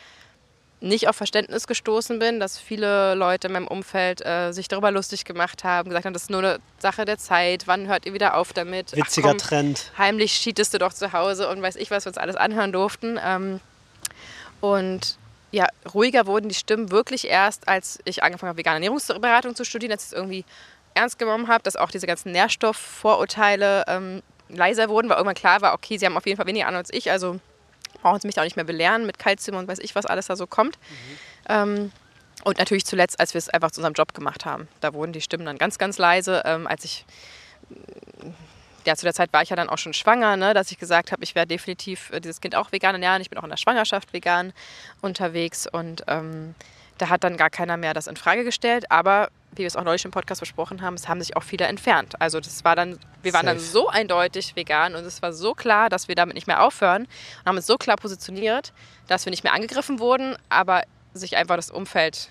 [0.81, 5.25] nicht auf Verständnis gestoßen bin, dass viele Leute in meinem Umfeld äh, sich darüber lustig
[5.25, 8.37] gemacht haben, gesagt haben, das ist nur eine Sache der Zeit, wann hört ihr wieder
[8.37, 8.97] auf damit?
[8.97, 9.93] Witziger komm, Trend.
[9.97, 13.19] Heimlich cheatest du doch zu Hause und weiß ich, was wir uns alles anhören durften.
[13.25, 13.61] Ähm,
[14.61, 15.17] und
[15.53, 19.93] ja, ruhiger wurden die Stimmen wirklich erst, als ich angefangen habe, vegane Ernährungsberatung zu studieren,
[19.93, 20.45] als es irgendwie
[20.95, 25.75] ernst genommen habe, dass auch diese ganzen Nährstoffvorurteile ähm, leiser wurden, weil irgendwann klar war,
[25.75, 27.41] okay, sie haben auf jeden Fall weniger Ahnung als ich, also
[28.03, 30.27] brauchen sie mich da auch nicht mehr belehren mit Kalzium und weiß ich, was alles
[30.27, 30.79] da so kommt.
[31.49, 31.93] Ähm,
[32.45, 34.69] und natürlich zuletzt, als wir es einfach zu unserem Job gemacht haben.
[34.81, 36.43] Da wurden die Stimmen dann ganz, ganz leise.
[36.45, 37.05] Ähm, als ich,
[38.85, 41.13] ja, zu der Zeit war ich ja dann auch schon schwanger, ne, dass ich gesagt
[41.13, 43.23] habe, ich werde definitiv äh, dieses Kind auch vegan ernähren.
[43.23, 44.53] Ich bin auch in der Schwangerschaft vegan
[45.01, 46.57] unterwegs und ähm,
[46.99, 48.91] da hat dann gar keiner mehr das in Frage gestellt.
[48.91, 51.67] Aber wie wir es auch neulich im Podcast besprochen haben, es haben sich auch viele
[51.67, 52.21] entfernt.
[52.21, 53.71] Also das war dann, wir waren dann Safe.
[53.71, 57.47] so eindeutig vegan und es war so klar, dass wir damit nicht mehr aufhören und
[57.47, 58.73] haben uns so klar positioniert,
[59.09, 60.83] dass wir nicht mehr angegriffen wurden, aber
[61.15, 62.31] sich einfach das Umfeld,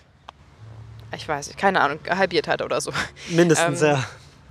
[1.15, 2.91] ich weiß nicht, keine Ahnung, halbiert hat oder so.
[3.29, 4.03] Mindestens, Ähm, ja.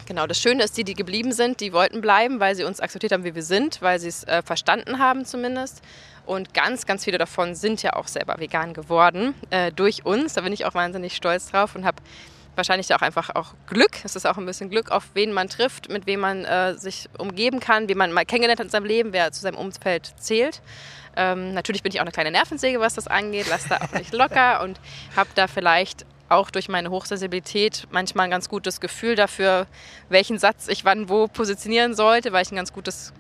[0.07, 3.12] Genau, das Schöne ist, die, die geblieben sind, die wollten bleiben, weil sie uns akzeptiert
[3.12, 5.83] haben, wie wir sind, weil sie es äh, verstanden haben zumindest.
[6.27, 10.35] Und ganz, ganz viele davon sind ja auch selber vegan geworden äh, durch uns.
[10.35, 12.03] Da bin ich auch wahnsinnig stolz drauf und habe
[12.57, 14.04] wahrscheinlich auch einfach auch Glück.
[14.04, 17.09] Es ist auch ein bisschen Glück, auf wen man trifft, mit wem man äh, sich
[17.19, 20.61] umgeben kann, wen man mal kennengelernt hat in seinem Leben, wer zu seinem Umfeld zählt.
[21.16, 24.12] Ähm, natürlich bin ich auch eine kleine Nervensäge, was das angeht, lasse da auch nicht
[24.12, 24.80] locker und
[25.16, 29.66] habe da vielleicht auch durch meine Hochsensibilität manchmal ein ganz gutes Gefühl dafür,
[30.09, 33.12] welchen Satz ich wann wo positionieren sollte, weil ich ein ganz gutes,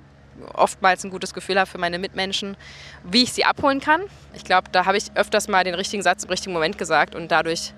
[0.54, 2.56] oftmals ein gutes Gefühl habe für meine Mitmenschen,
[3.02, 4.02] wie ich sie abholen kann.
[4.34, 7.32] Ich glaube, da habe ich öfters mal den richtigen Satz im richtigen Moment gesagt und
[7.32, 7.72] dadurch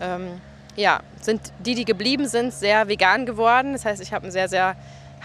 [0.00, 0.40] ähm,
[0.76, 3.72] ja, sind die, die geblieben sind, sehr vegan geworden.
[3.72, 4.76] Das heißt, ich habe ein sehr, sehr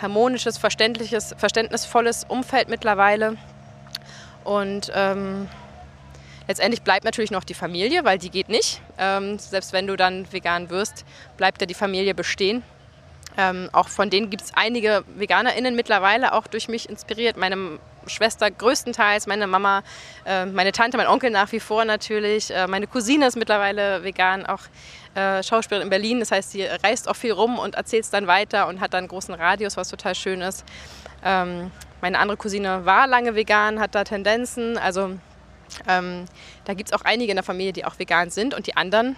[0.01, 3.37] harmonisches, verständliches, verständnisvolles Umfeld mittlerweile.
[4.43, 5.47] Und ähm,
[6.47, 8.81] letztendlich bleibt natürlich noch die Familie, weil die geht nicht.
[8.97, 11.05] Ähm, selbst wenn du dann vegan wirst,
[11.37, 12.63] bleibt ja die Familie bestehen.
[13.37, 17.37] Ähm, auch von denen gibt es einige VeganerInnen mittlerweile, auch durch mich inspiriert.
[17.37, 19.83] Meine Schwester größtenteils, meine Mama,
[20.25, 22.51] äh, meine Tante, mein Onkel nach wie vor natürlich.
[22.51, 24.61] Äh, meine Cousine ist mittlerweile vegan, auch
[25.17, 26.19] äh, Schauspielerin in Berlin.
[26.19, 28.99] Das heißt, sie reist auch viel rum und erzählt es dann weiter und hat dann
[28.99, 30.63] einen großen Radius, was total schön ist.
[31.23, 34.77] Ähm, meine andere Cousine war lange vegan, hat da Tendenzen.
[34.77, 35.17] Also
[35.87, 36.25] ähm,
[36.65, 39.15] da gibt es auch einige in der Familie, die auch vegan sind und die anderen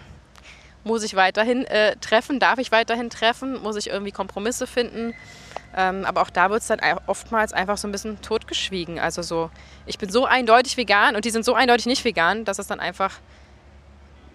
[0.86, 5.14] muss ich weiterhin äh, treffen, darf ich weiterhin treffen, muss ich irgendwie Kompromisse finden.
[5.76, 9.00] Ähm, aber auch da wird es dann oftmals einfach so ein bisschen totgeschwiegen.
[9.00, 9.52] Also so,
[9.86, 12.80] ich bin so eindeutig vegan und die sind so eindeutig nicht vegan, dass es dann
[12.80, 13.20] einfach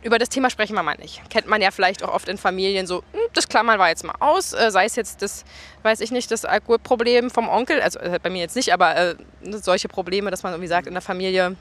[0.04, 1.22] über das Thema sprechen wir mal nicht.
[1.30, 4.14] Kennt man ja vielleicht auch oft in Familien so, hm, das klammern wir jetzt mal
[4.20, 5.44] aus, äh, sei es jetzt das,
[5.82, 9.14] weiß ich nicht, das Alkoholproblem vom Onkel, also äh, bei mir jetzt nicht, aber äh,
[9.42, 11.56] solche Probleme, dass man irgendwie sagt in der Familie,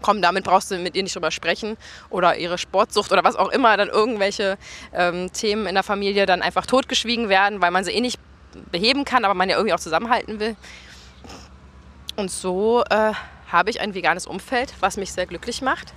[0.00, 1.76] komm, damit brauchst du mit ihr nicht drüber sprechen
[2.08, 4.56] oder ihre Sportsucht oder was auch immer, dann irgendwelche
[4.94, 8.18] ähm, Themen in der Familie dann einfach totgeschwiegen werden, weil man sie eh nicht
[8.72, 10.56] beheben kann, aber man ja irgendwie auch zusammenhalten will.
[12.16, 13.12] Und so äh,
[13.52, 15.92] habe ich ein veganes Umfeld, was mich sehr glücklich macht.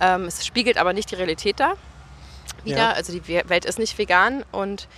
[0.00, 1.74] Ähm, es spiegelt aber nicht die Realität da
[2.64, 2.76] wieder.
[2.78, 2.92] Ja.
[2.92, 4.88] Also die We- Welt ist nicht vegan und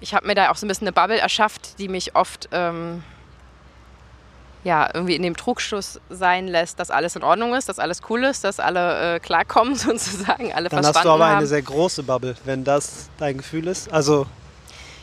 [0.00, 3.02] ich habe mir da auch so ein bisschen eine Bubble erschafft, die mich oft ähm,
[4.64, 8.22] ja, irgendwie in dem Trugschluss sein lässt, dass alles in Ordnung ist, dass alles cool
[8.24, 11.38] ist, dass alle äh, klarkommen sozusagen, alle Dann hast du aber haben.
[11.38, 13.92] eine sehr große Bubble, wenn das dein Gefühl ist.
[13.92, 14.26] Also,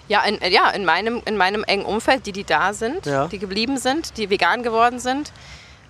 [0.08, 3.28] Ja, in, äh, ja in, meinem, in meinem engen Umfeld, die, die da sind, Ja.
[3.28, 5.34] die geblieben sind, die vegan geworden sind,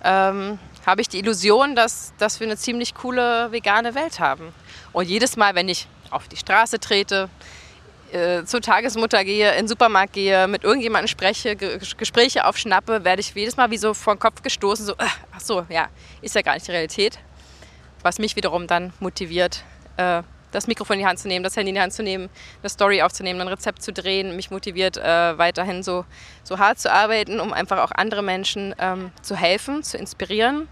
[0.02, 4.52] ähm, habe ich die Illusion, dass, dass wir eine ziemlich coole vegane Welt haben.
[4.92, 7.28] Und jedes Mal, wenn ich auf die Straße trete,
[8.12, 13.20] äh, zur Tagesmutter gehe, in den Supermarkt gehe, mit irgendjemandem spreche, Ge Gespräche aufschnappe, werde
[13.20, 15.88] ich jedes Mal wie so vor den Kopf gestoßen, so, äh, ach so, ja,
[16.20, 17.18] ist ja gar nicht die Realität.
[18.02, 19.62] Was mich wiederum dann motiviert,
[19.96, 22.28] äh, das Mikrofon in die Hand zu nehmen, das Handy in die Hand zu nehmen,
[22.62, 26.04] eine Story aufzunehmen, ein Rezept zu drehen, mich motiviert, äh, weiterhin so,
[26.42, 30.68] so hart zu arbeiten, um einfach auch andere Menschen ähm, zu helfen, zu inspirieren,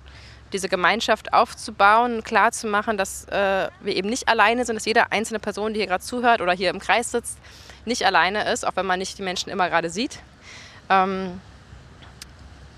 [0.53, 5.75] diese Gemeinschaft aufzubauen, klarzumachen, dass äh, wir eben nicht alleine sind, dass jede einzelne Person,
[5.75, 7.39] die hier gerade zuhört oder hier im Kreis sitzt,
[7.85, 10.21] nicht alleine ist, auch wenn man nicht die Menschen immer gerade sieht.
[10.89, 11.41] Ähm,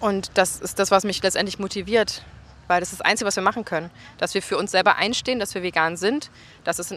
[0.01, 2.23] und das ist das, was mich letztendlich motiviert,
[2.71, 3.91] weil das ist das Einzige, was wir machen können.
[4.19, 6.31] Dass wir für uns selber einstehen, dass wir vegan sind,
[6.63, 6.95] dass es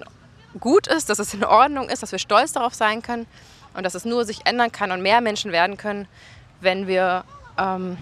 [0.60, 3.26] gut ist, dass es in Ordnung ist, dass wir stolz darauf sein können
[3.74, 6.08] und dass es nur sich ändern kann und mehr Menschen werden können,
[6.62, 7.24] wenn wir
[7.58, 7.98] ähm,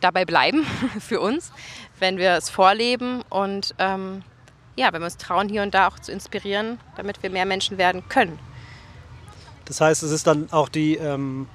[0.00, 0.66] dabei bleiben
[1.00, 1.52] für uns,
[1.98, 4.22] wenn wir es vorleben und ähm,
[4.74, 7.76] ja, wenn wir uns trauen, hier und da auch zu inspirieren, damit wir mehr Menschen
[7.76, 8.38] werden können.
[9.66, 11.46] Das heißt, es ist dann auch die ähm,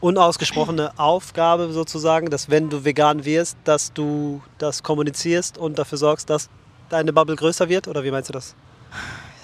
[0.00, 6.30] unausgesprochene Aufgabe sozusagen, dass wenn du vegan wirst, dass du das kommunizierst und dafür sorgst,
[6.30, 6.48] dass
[6.88, 7.88] deine Bubble größer wird?
[7.88, 8.54] Oder wie meinst du das?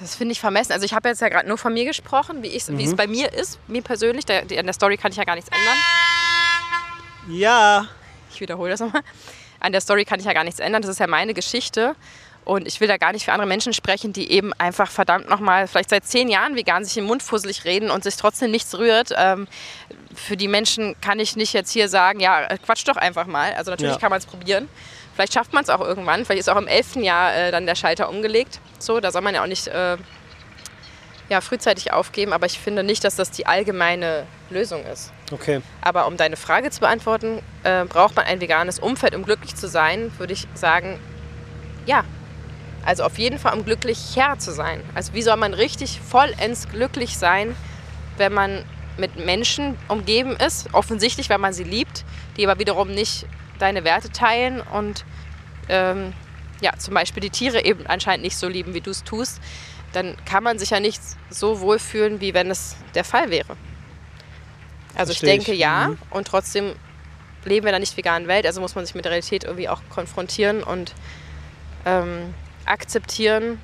[0.01, 0.73] Das finde ich vermessen.
[0.73, 2.79] Also ich habe jetzt ja gerade nur von mir gesprochen, wie, mhm.
[2.79, 4.27] es bei mir ist, mir persönlich.
[4.27, 5.77] Die, an der Story kann ich ja gar nichts ändern.
[7.29, 7.87] Ja.
[8.31, 9.03] Ich wiederhole das nochmal.
[9.59, 10.83] An der Story kann ich ja gar nichts ändern.
[10.83, 11.97] Das ist ja meine Geschichte.
[12.47, 15.67] Und ich will da gar nicht für andere Menschen sprechen, die eben einfach verdammt nochmal
[15.67, 19.11] vielleicht seit zehn Jahren vegan sich im Mund fusselig reden und sich trotzdem nichts rührt.
[19.17, 19.49] Ähm,
[20.15, 23.53] für die Menschen kann ich nicht jetzt hier sagen, ja, quatsch doch einfach mal.
[23.55, 24.01] Also natürlich ja.
[24.01, 24.69] kann man es probieren.
[25.17, 26.25] Vielleicht schafft man es auch irgendwann.
[26.25, 28.61] Vielleicht ist auch im elften Jahr äh, dann der Schalter umgelegt.
[28.79, 29.97] So, da soll man ja auch nicht äh,
[31.29, 32.33] ja, frühzeitig aufgeben.
[32.33, 35.13] Aber ich finde nicht, dass das die allgemeine Lösung ist.
[35.33, 35.63] Okay.
[35.81, 39.67] Aber um deine Frage zu beantworten, äh, braucht man ein veganes Umfeld, um glücklich zu
[39.67, 41.01] sein, würde ich sagen,
[41.87, 42.05] ja,
[42.87, 44.81] also auf jeden Fall, um glücklicher zu sein.
[44.95, 47.57] Also wie soll man richtig vollends glücklich sein,
[48.17, 48.65] wenn man
[48.97, 52.05] mit Menschen umgeben ist, offensichtlich, weil man sie liebt,
[52.37, 53.27] die aber wiederum nicht
[53.59, 55.05] deine Werte teilen und
[55.69, 56.13] ähm,
[56.61, 59.41] ja, zum Beispiel die Tiere eben anscheinend nicht so lieben, wie du es tust,
[59.93, 63.57] dann kann man sich ja nicht so wohlfühlen, wie wenn es der Fall wäre.
[64.95, 65.59] Also Verstehe ich denke ich.
[65.59, 65.99] ja mhm.
[66.11, 66.73] und trotzdem
[67.45, 69.69] leben wir in einer nicht veganen Welt, also muss man sich mit der Realität irgendwie
[69.69, 70.95] auch konfrontieren und
[71.85, 72.33] ähm,
[72.67, 73.61] akzeptieren,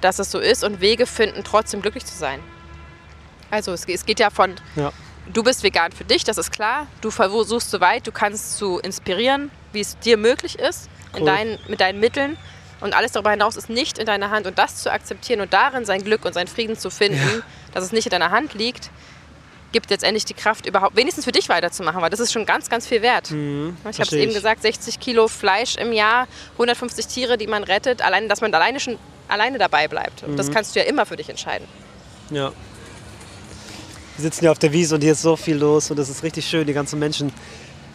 [0.00, 2.40] dass es so ist und Wege finden, trotzdem glücklich zu sein.
[3.50, 4.92] Also es, es geht ja von, ja.
[5.32, 6.86] du bist vegan für dich, das ist klar.
[7.00, 11.20] Du versuchst so weit, du kannst zu inspirieren, wie es dir möglich ist, cool.
[11.20, 12.36] in dein, mit deinen Mitteln.
[12.80, 14.46] Und alles darüber hinaus ist nicht in deiner Hand.
[14.46, 17.42] Und das zu akzeptieren und darin sein Glück und seinen Frieden zu finden, ja.
[17.72, 18.90] dass es nicht in deiner Hand liegt,
[19.72, 22.86] gibt letztendlich die Kraft, überhaupt wenigstens für dich weiterzumachen, weil das ist schon ganz, ganz
[22.86, 23.30] viel wert.
[23.30, 27.64] Mhm, ich habe es eben gesagt, 60 Kilo Fleisch im Jahr, 150 Tiere, die man
[27.64, 30.22] rettet, allein, dass man alleine schon alleine dabei bleibt.
[30.22, 30.36] Und mhm.
[30.36, 31.66] das kannst du ja immer für dich entscheiden.
[32.30, 32.52] Ja.
[34.16, 36.22] Wir sitzen ja auf der Wiese und hier ist so viel los und es ist
[36.22, 37.32] richtig schön, die ganzen Menschen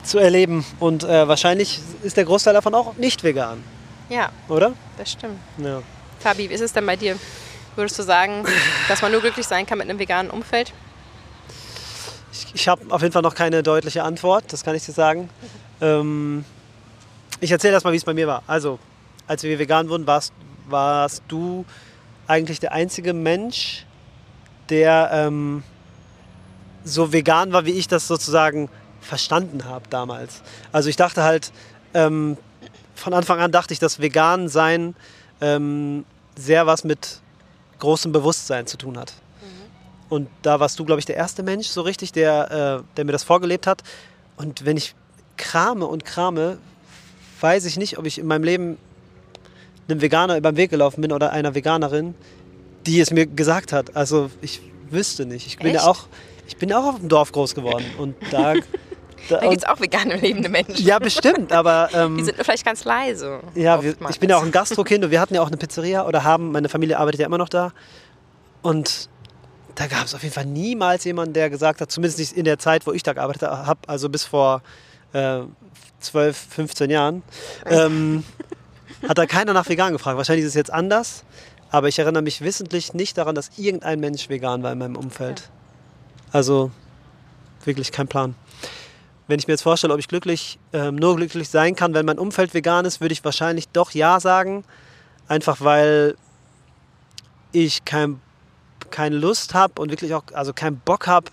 [0.03, 0.65] zu erleben.
[0.79, 3.63] Und äh, wahrscheinlich ist der Großteil davon auch nicht vegan.
[4.09, 4.31] Ja.
[4.47, 4.73] Oder?
[4.97, 5.39] Das stimmt.
[5.57, 5.81] Ja.
[6.19, 7.17] Fabi, wie ist es denn bei dir?
[7.75, 8.43] Würdest du sagen,
[8.87, 10.73] dass man nur glücklich sein kann mit einem veganen Umfeld?
[12.37, 15.29] Ich, ich habe auf jeden Fall noch keine deutliche Antwort, das kann ich dir sagen.
[15.81, 16.45] Ähm,
[17.39, 18.43] ich erzähle erstmal, wie es bei mir war.
[18.47, 18.79] Also,
[19.27, 20.33] als wir vegan wurden, warst,
[20.67, 21.65] warst du
[22.27, 23.85] eigentlich der einzige Mensch,
[24.69, 25.63] der ähm,
[26.83, 28.69] so vegan war, wie ich das sozusagen
[29.01, 30.41] verstanden habe damals.
[30.71, 31.51] Also ich dachte halt,
[31.93, 32.37] ähm,
[32.95, 34.95] von Anfang an dachte ich, dass vegan sein
[35.41, 37.21] ähm, sehr was mit
[37.79, 39.13] großem Bewusstsein zu tun hat.
[40.09, 43.11] Und da warst du, glaube ich, der erste Mensch so richtig, der, äh, der mir
[43.11, 43.83] das vorgelebt hat.
[44.37, 44.95] Und wenn ich
[45.35, 46.57] krame und krame,
[47.41, 48.77] weiß ich nicht, ob ich in meinem Leben
[49.87, 52.15] einem Veganer über den Weg gelaufen bin oder einer Veganerin,
[52.85, 53.95] die es mir gesagt hat.
[53.95, 55.47] Also ich wüsste nicht.
[55.47, 55.75] Ich bin Echt?
[55.75, 56.07] ja auch,
[56.47, 58.53] ich bin auch auf dem Dorf groß geworden und da.
[59.29, 60.85] Da, da gibt es auch vegane lebende Menschen.
[60.85, 61.89] Ja, bestimmt, aber.
[61.93, 63.41] Ähm, die sind vielleicht ganz leise.
[63.55, 66.05] Ja, wir, ich bin ja auch ein Gastrokind und wir hatten ja auch eine Pizzeria
[66.05, 67.73] oder haben, meine Familie arbeitet ja immer noch da.
[68.61, 69.09] Und
[69.77, 72.57] da gab es auf jeden Fall niemals jemanden, der gesagt hat, zumindest nicht in der
[72.57, 74.63] Zeit, wo ich da gearbeitet habe, also bis vor
[75.13, 75.41] äh,
[75.99, 77.21] 12, 15 Jahren,
[77.65, 78.23] ähm,
[79.07, 80.17] hat da keiner nach vegan gefragt.
[80.17, 81.23] Wahrscheinlich ist es jetzt anders,
[81.69, 85.49] aber ich erinnere mich wissentlich nicht daran, dass irgendein Mensch vegan war in meinem Umfeld.
[86.31, 86.71] Also
[87.63, 88.33] wirklich kein Plan.
[89.27, 92.17] Wenn ich mir jetzt vorstelle, ob ich glücklich, ähm, nur glücklich sein kann, wenn mein
[92.17, 94.63] Umfeld vegan ist, würde ich wahrscheinlich doch ja sagen.
[95.27, 96.15] Einfach weil
[97.51, 98.21] ich kein
[98.91, 101.31] keine Lust habe und wirklich auch also keinen Bock habe,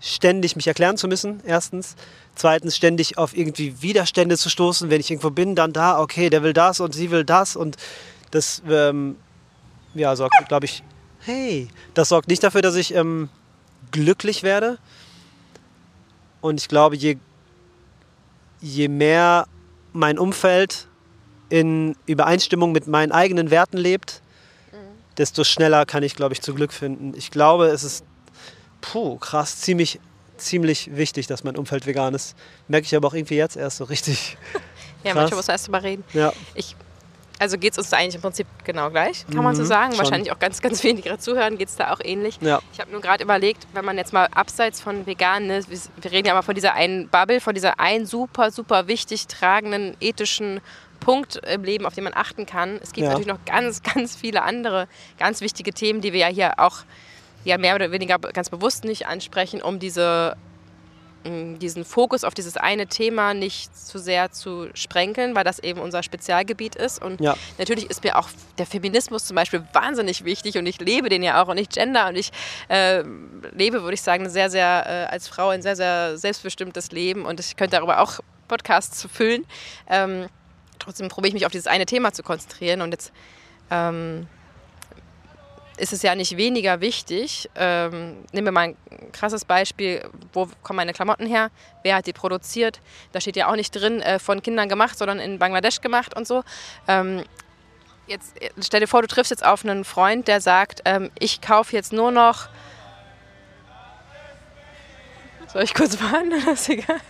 [0.00, 1.94] ständig mich erklären zu müssen, erstens.
[2.34, 6.42] Zweitens, ständig auf irgendwie Widerstände zu stoßen, wenn ich irgendwo bin, dann da, okay, der
[6.42, 7.76] will das und sie will das und
[8.30, 9.16] das, ähm,
[9.94, 10.82] ja, sorgt, glaube ich,
[11.20, 13.28] hey, das sorgt nicht dafür, dass ich ähm,
[13.90, 14.78] glücklich werde.
[16.40, 17.18] Und ich glaube, je,
[18.60, 19.46] je mehr
[19.92, 20.88] mein Umfeld
[21.50, 24.21] in Übereinstimmung mit meinen eigenen Werten lebt,
[25.18, 27.12] desto schneller kann ich, glaube ich, zu Glück finden.
[27.16, 28.04] Ich glaube, es ist
[28.80, 30.00] puh, krass, ziemlich,
[30.36, 32.34] ziemlich wichtig, dass mein Umfeld vegan ist.
[32.68, 34.36] Merke ich aber auch irgendwie jetzt erst so richtig.
[35.04, 36.04] ja, manchmal muss man erst mal reden.
[36.12, 36.32] Ja.
[36.54, 36.74] Ich,
[37.38, 39.92] Also geht es uns da eigentlich im Prinzip genau gleich, kann man so Mhm, sagen.
[39.92, 39.98] schon.
[40.04, 42.38] Wahrscheinlich auch ganz, ganz wenige zuhören, geht es da auch ähnlich.
[42.40, 42.60] Ja.
[42.72, 46.10] Ich habe nur gerade überlegt, wenn man jetzt mal abseits von vegan ist, wir- wir
[46.12, 50.60] reden ja mal von dieser einen Bubble, von dieser einen super, super wichtig tragenden ethischen
[51.02, 52.78] Punkt im Leben, auf den man achten kann.
[52.82, 53.10] Es gibt Ja.
[53.10, 54.86] natürlich noch ganz, ganz viele andere
[55.18, 56.84] ganz wichtige Themen, die wir ja hier auch
[57.44, 60.34] ja, mehr oder weniger ganz bewusst nicht ansprechen, um diese
[61.26, 65.80] mh, diesen Fokus auf dieses eine Thema nicht zu sehr zu sprenkeln, weil das eben
[65.80, 67.02] unser Spezialgebiet ist.
[67.02, 67.34] Und Ja.
[67.58, 71.42] natürlich ist mir auch der Feminismus zum Beispiel wahnsinnig wichtig und ich lebe den ja
[71.42, 72.30] auch und ich gender und ich
[72.68, 73.02] äh,
[73.52, 77.40] lebe, würde ich sagen, sehr, sehr äh, als Frau ein sehr, sehr selbstbestimmtes Leben und
[77.40, 79.44] ich könnte darüber auch Podcasts füllen.
[79.88, 80.26] Ähm,
[80.82, 83.12] trotzdem probiere ich mich auf dieses eine Thema zu konzentrieren und jetzt
[83.70, 84.26] ähm,
[85.78, 87.48] ist es ja nicht weniger wichtig.
[87.54, 91.50] Ähm, nehmen wir mal ein krasses Beispiel, wo kommen meine Klamotten her?
[91.82, 92.80] Wer hat die produziert?
[93.12, 96.26] Da steht ja auch nicht drin, äh, von Kindern gemacht, sondern in Bangladesch gemacht und
[96.26, 96.44] so.
[96.88, 97.24] Ähm,
[98.06, 101.40] jetzt äh, stell dir vor, du triffst jetzt auf einen Freund, der sagt, ähm, ich
[101.40, 102.48] kaufe jetzt nur noch.
[105.52, 106.30] Soll ich kurz warten?
[106.46, 107.00] Das ist egal.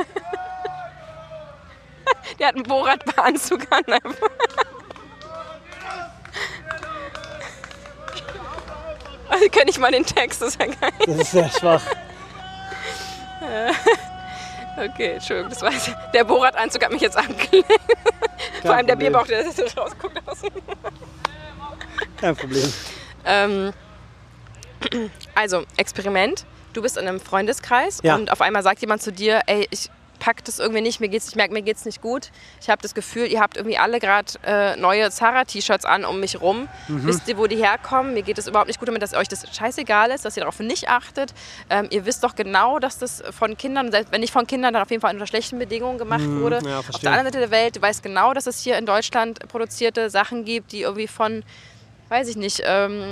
[2.39, 3.83] Der hat einen Borat-Anzug an.
[9.29, 10.93] Also kenne ich mal den Text, das ist ja geil.
[11.07, 11.83] Das ist sehr schwach.
[14.77, 15.71] Okay, Entschuldigung, das war
[16.13, 17.71] der Borat-Anzug hat mich jetzt abgelenkt.
[18.63, 19.13] Vor allem der Problem.
[19.13, 20.39] Bierbauch, der so rausguckt aus.
[22.21, 22.73] Kein Problem.
[23.25, 23.73] Ähm,
[25.35, 26.45] also, Experiment.
[26.73, 28.15] Du bist in einem Freundeskreis Ja.
[28.15, 29.91] und auf einmal sagt jemand zu dir, ey, ich
[30.23, 32.31] pack das irgendwie nicht, mir geht's, ich merke, mir geht's nicht gut.
[32.61, 36.41] Ich habe das Gefühl, ihr habt irgendwie alle gerade äh, neue Zara-T-Shirts an um mich
[36.41, 36.69] rum.
[36.87, 37.07] Mhm.
[37.09, 38.15] Wisst ihr, wo die herkommen?
[38.15, 40.61] Mir geht es überhaupt nicht gut damit, dass euch das scheißegal ist, dass ihr darauf
[40.61, 41.35] nicht achtet.
[41.69, 44.83] Ähm, ihr wisst doch genau, dass das von Kindern, selbst wenn nicht von Kindern, dann
[44.83, 46.61] auf jeden Fall unter schlechten Bedingungen gemacht wurde.
[46.61, 46.69] Mhm.
[46.69, 49.41] ja, auf der anderen Seite der Welt, du weißt genau, dass es hier in Deutschland
[49.49, 51.43] produzierte Sachen gibt, die irgendwie von
[52.13, 53.03] weiß ich nicht, ähm,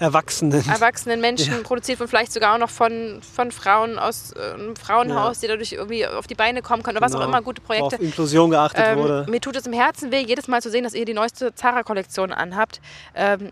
[0.00, 0.62] Erwachsenen.
[0.68, 5.40] erwachsenen Menschen produziert und vielleicht sogar auch noch von, von Frauen aus äh, einem Frauenhaus,
[5.40, 7.30] die dadurch irgendwie auf die Beine kommen können oder was auch Genau.
[7.30, 7.96] immer, gute Projekte.
[7.96, 9.26] auf Inklusion geachtet Ähm, wurde.
[9.28, 12.32] mir tut es im Herzen weh, jedes Mal zu sehen, dass ihr die neueste Zara-Kollektion
[12.32, 12.80] anhabt.
[13.14, 13.50] Ähm,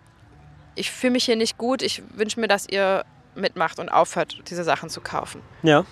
[0.76, 1.82] ich fühle mich hier nicht gut.
[1.82, 5.40] Ich wünsche mir, dass ihr mitmacht und aufhört, diese Sachen zu kaufen.
[5.62, 5.84] Ja.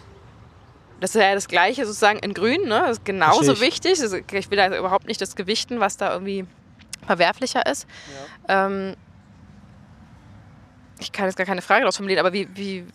[1.00, 2.62] Das ist ja das Gleiche sozusagen in Grün.
[2.68, 2.80] Ne?
[2.86, 3.98] Das ist genauso wichtig.
[4.32, 6.46] Ich will da überhaupt nicht das Gewichten, was da irgendwie
[7.06, 7.86] verwerflicher ist.
[8.48, 8.96] Ähm,
[10.98, 12.86] ich kann jetzt gar keine Frage daraus formulieren, aber wie, wie.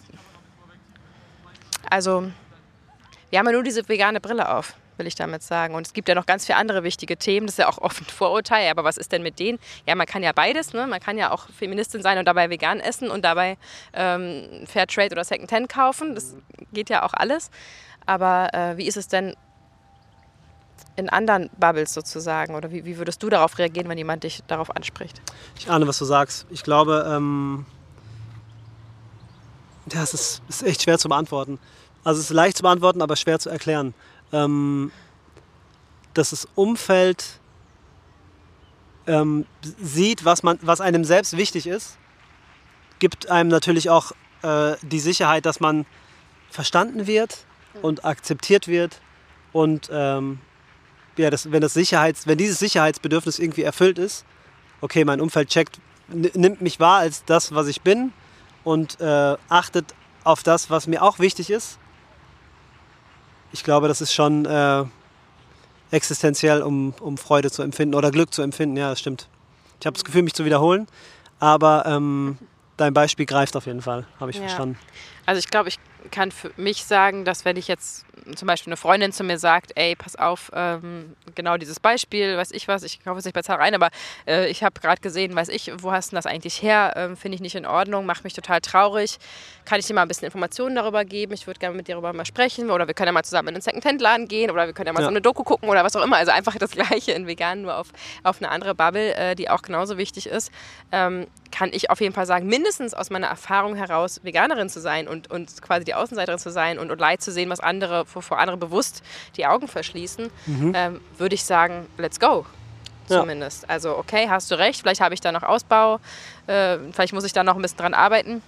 [1.90, 2.32] Also,
[3.30, 5.76] wir haben ja nur diese vegane Brille auf, will ich damit sagen.
[5.76, 7.48] Und es gibt ja noch ganz viele andere wichtige Themen.
[7.48, 8.70] Das ist ja auch oft ein Vorurteil.
[8.70, 9.60] Aber was ist denn mit denen?
[9.88, 10.74] Ja, man kann ja beides.
[10.74, 10.88] Ne?
[10.88, 13.58] Man kann ja auch Feministin sein und dabei vegan essen und dabei
[13.94, 16.16] ähm, Fairtrade oder Secondhand kaufen.
[16.16, 16.36] Das
[16.74, 17.52] geht ja auch alles.
[18.06, 19.36] Aber äh, wie ist es denn
[21.00, 22.56] in anderen Bubbles sozusagen?
[22.56, 25.22] Oder wie, wie würdest du darauf reagieren, wenn jemand dich darauf anspricht?
[25.58, 26.46] Ich ahne, was du sagst.
[26.50, 27.66] Ich glaube, ähm,
[29.92, 31.60] ja, es ist, ist echt schwer zu beantworten.
[32.04, 33.94] Also es ist leicht zu beantworten, aber schwer zu erklären.
[34.32, 34.92] Ähm,
[36.14, 37.40] dass das Umfeld
[39.08, 39.46] ähm,
[39.82, 41.98] sieht, was, man, was einem selbst wichtig ist,
[43.00, 44.12] gibt einem natürlich auch
[44.44, 45.86] äh, die Sicherheit, dass man
[46.50, 47.46] verstanden wird
[47.82, 49.02] und akzeptiert wird
[49.54, 50.40] und ähm,
[51.20, 54.26] ja, das, wenn, das Sicherheits, wenn dieses Sicherheitsbedürfnis irgendwie erfüllt ist,
[54.82, 58.12] okay, mein Umfeld checkt, nimmt mich wahr als das, was ich bin
[58.64, 61.78] und äh, achtet auf das, was mir auch wichtig ist.
[63.52, 64.86] Ich glaube, das ist schon äh,
[65.92, 68.78] existenziell, um, um Freude zu empfinden oder Glück zu empfinden.
[68.78, 69.28] Ja, das stimmt.
[69.80, 70.88] Ich habe das Gefühl, mich zu wiederholen,
[71.40, 72.38] aber ähm,
[72.78, 74.44] dein Beispiel greift auf jeden Fall, habe ich Ja.
[74.44, 74.78] verstanden.
[75.26, 75.80] Also ich glaube, ich
[76.12, 79.72] kann für mich sagen, dass wenn ich jetzt zum Beispiel eine Freundin zu mir sagt,
[79.76, 83.42] ey, pass auf, ähm, genau dieses Beispiel, weiß ich was, ich kaufe jetzt nicht bei
[83.42, 83.90] Zara rein, aber
[84.28, 86.94] äh, ich habe gerade gesehen, weiß ich, wo hast du das eigentlich her?
[86.96, 89.18] Ähm, Finde ich nicht in Ordnung, macht mich total traurig.
[89.66, 91.34] Kann ich dir mal ein bisschen Informationen darüber geben?
[91.34, 92.70] Ich würde gerne mit dir darüber mal sprechen.
[92.72, 95.00] Oder wir können ja mal zusammen in einen Second-Hand-Laden gehen oder wir können ja mal
[95.02, 95.06] Ja.
[95.06, 96.18] so eine Doku gucken oder was auch immer.
[96.18, 97.88] Also einfach das Gleiche in vegan, nur auf,
[98.24, 100.52] auf eine andere Bubble, äh, die auch genauso wichtig ist.
[100.92, 105.08] Ähm, kann ich auf jeden Fall sagen, mindestens aus meiner Erfahrung heraus, Veganerin zu sein
[105.08, 108.38] und, und quasi die Außenseiterin zu sein und, und Leid zu sehen, was andere, wovor
[108.40, 109.04] andere bewusst
[109.36, 110.30] die Augen verschließen,
[110.76, 112.46] ähm, würde ich sagen, let's go.
[113.10, 113.22] Ja.
[113.22, 113.68] Zumindest.
[113.68, 116.00] Also, okay, hast du recht, vielleicht habe ich da noch Ausbau,
[116.46, 118.44] äh, vielleicht muss ich da noch ein bisschen dran arbeiten.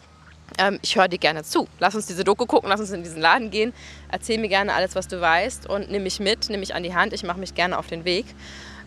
[0.58, 1.68] Ähm, ich höre dir gerne zu.
[1.80, 3.74] Lass uns diese Doku gucken, lass uns in diesen Laden gehen.
[4.10, 6.94] Erzähl mir gerne alles, was du weißt und nimm mich mit, nimm mich an die
[6.94, 7.14] Hand.
[7.14, 8.26] Ich mache mich gerne auf den Weg.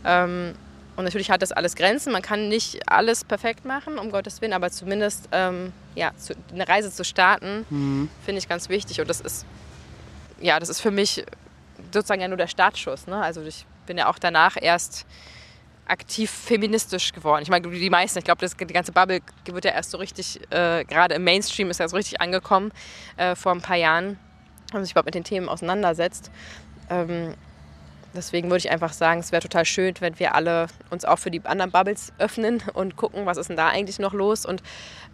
[0.04, 0.54] Ähm,
[0.96, 2.12] und natürlich hat das alles Grenzen.
[2.12, 6.68] Man kann nicht alles perfekt machen, um Gottes Willen, aber zumindest ähm, ja, zu, eine
[6.68, 7.64] Reise zu starten,
[8.24, 9.00] finde ich ganz wichtig.
[9.00, 9.44] Und das ist,
[10.40, 11.24] ja, das ist für mich
[11.92, 13.06] sozusagen ja nur der Startschuss.
[13.06, 13.16] Ne?
[13.16, 15.04] Also ich bin ja auch danach erst
[15.86, 17.42] aktiv feministisch geworden.
[17.42, 20.84] Ich meine, die meisten, ich glaube, die ganze Bubble wird ja erst so richtig, äh,
[20.84, 22.72] gerade im Mainstream ist ja so richtig angekommen
[23.16, 24.18] äh, vor ein paar Jahren,
[24.70, 26.30] wenn man sich überhaupt mit den Themen auseinandersetzt.
[26.88, 27.34] Ähm,
[28.14, 31.30] Deswegen würde ich einfach sagen, es wäre total schön, wenn wir alle uns auch für
[31.30, 34.46] die anderen Bubbles öffnen und gucken, was ist denn da eigentlich noch los.
[34.46, 34.62] Und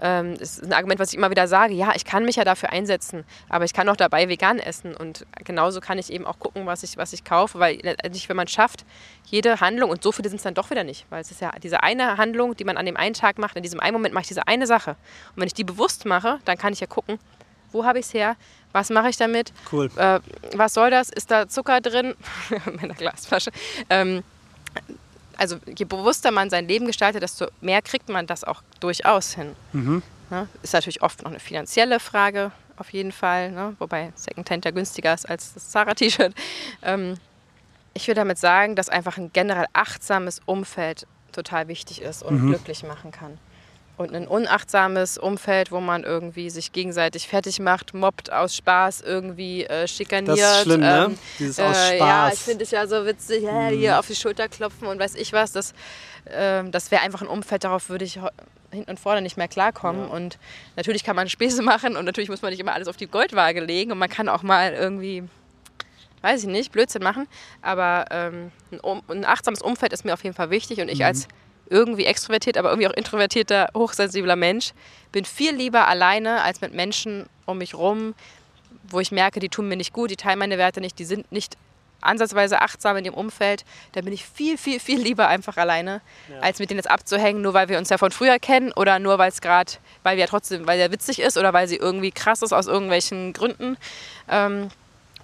[0.00, 2.44] ähm, das ist ein Argument, was ich immer wieder sage, ja, ich kann mich ja
[2.44, 4.94] dafür einsetzen, aber ich kann auch dabei vegan essen.
[4.94, 8.36] Und genauso kann ich eben auch gucken, was ich, was ich kaufe, weil letztendlich, wenn
[8.36, 8.84] man schafft,
[9.24, 11.52] jede Handlung, und so viele sind es dann doch wieder nicht, weil es ist ja
[11.62, 14.22] diese eine Handlung, die man an dem einen Tag macht, in diesem einen Moment mache
[14.22, 14.90] ich diese eine Sache.
[15.34, 17.18] Und wenn ich die bewusst mache, dann kann ich ja gucken,
[17.72, 18.36] wo habe ich es her?
[18.72, 19.52] Was mache ich damit?
[19.72, 19.90] Cool.
[19.96, 20.20] Äh,
[20.54, 21.08] was soll das?
[21.10, 22.14] Ist da Zucker drin?
[22.66, 23.50] In meiner Glasflasche.
[23.88, 24.22] Ähm,
[25.36, 29.56] also je bewusster man sein Leben gestaltet, desto mehr kriegt man das auch durchaus hin.
[29.72, 30.02] Mhm.
[30.30, 30.46] Ne?
[30.62, 33.50] Ist natürlich oft noch eine finanzielle Frage, auf jeden Fall.
[33.50, 33.74] Ne?
[33.78, 36.34] Wobei Secondhand ja günstiger ist als das Zara-T-Shirt.
[36.82, 37.14] Ähm,
[37.94, 42.48] ich will damit sagen, dass einfach ein generell achtsames Umfeld total wichtig ist und Mhm.
[42.48, 43.38] glücklich machen kann.
[44.00, 49.64] Und ein unachtsames Umfeld, wo man irgendwie sich gegenseitig fertig macht, mobbt aus Spaß, irgendwie
[49.64, 50.38] äh, schikaniert.
[50.38, 51.04] Das ist schlimm, ne?
[51.10, 52.26] ähm, Dieses aus äh, Ja, Spaß.
[52.28, 52.32] Mhm.
[52.32, 55.34] ich finde es ja so witzig, äh, hier auf die Schulter klopfen und weiß ich
[55.34, 55.52] was.
[55.52, 55.74] Das,
[56.30, 58.18] ähm, das wäre einfach ein Umfeld, darauf würde ich
[58.72, 60.08] hinten und vorne nicht mehr klarkommen.
[60.08, 60.38] Und
[60.76, 63.60] natürlich kann man Späße machen und natürlich muss man nicht immer alles auf die Goldwaage
[63.60, 65.24] legen und man kann auch mal irgendwie,
[66.22, 67.28] weiß ich nicht, Blödsinn machen.
[67.60, 71.04] Aber ähm, ein, um, ein achtsames Umfeld ist mir auf jeden Fall wichtig und ich
[71.04, 71.28] als
[71.70, 74.72] irgendwie extrovertiert, aber irgendwie auch introvertierter, hochsensibler Mensch
[75.12, 78.14] bin viel lieber alleine als mit Menschen um mich rum,
[78.88, 81.30] wo ich merke, die tun mir nicht gut, die teilen meine Werte nicht, die sind
[81.32, 81.56] nicht
[82.00, 86.00] ansatzweise achtsam in dem Umfeld, dann bin ich viel, viel, viel lieber einfach alleine,
[86.40, 89.18] als mit denen jetzt abzuhängen, nur weil wir uns ja von früher kennen oder nur
[89.18, 92.10] weil es gerade, weil wir ja trotzdem, weil der witzig ist oder weil sie irgendwie
[92.10, 93.76] krass ist aus irgendwelchen Gründen.
[94.28, 94.68] Ähm,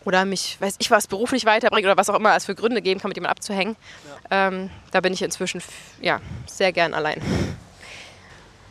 [0.06, 3.00] oder mich, weiß ich was, beruflich weiterbringt oder was auch immer es für Gründe geben
[3.00, 3.76] kann, mit jemandem abzuhängen.
[4.30, 5.60] Ähm, da bin ich inzwischen
[6.00, 7.20] ja, sehr gern allein.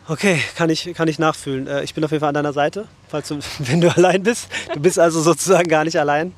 [0.08, 1.68] Okay, kann ich, kann ich nachfühlen.
[1.68, 4.48] Äh, Ich bin auf jeden Fall an deiner Seite, falls du, wenn du allein bist.
[4.74, 6.34] Du bist also sozusagen gar nicht allein.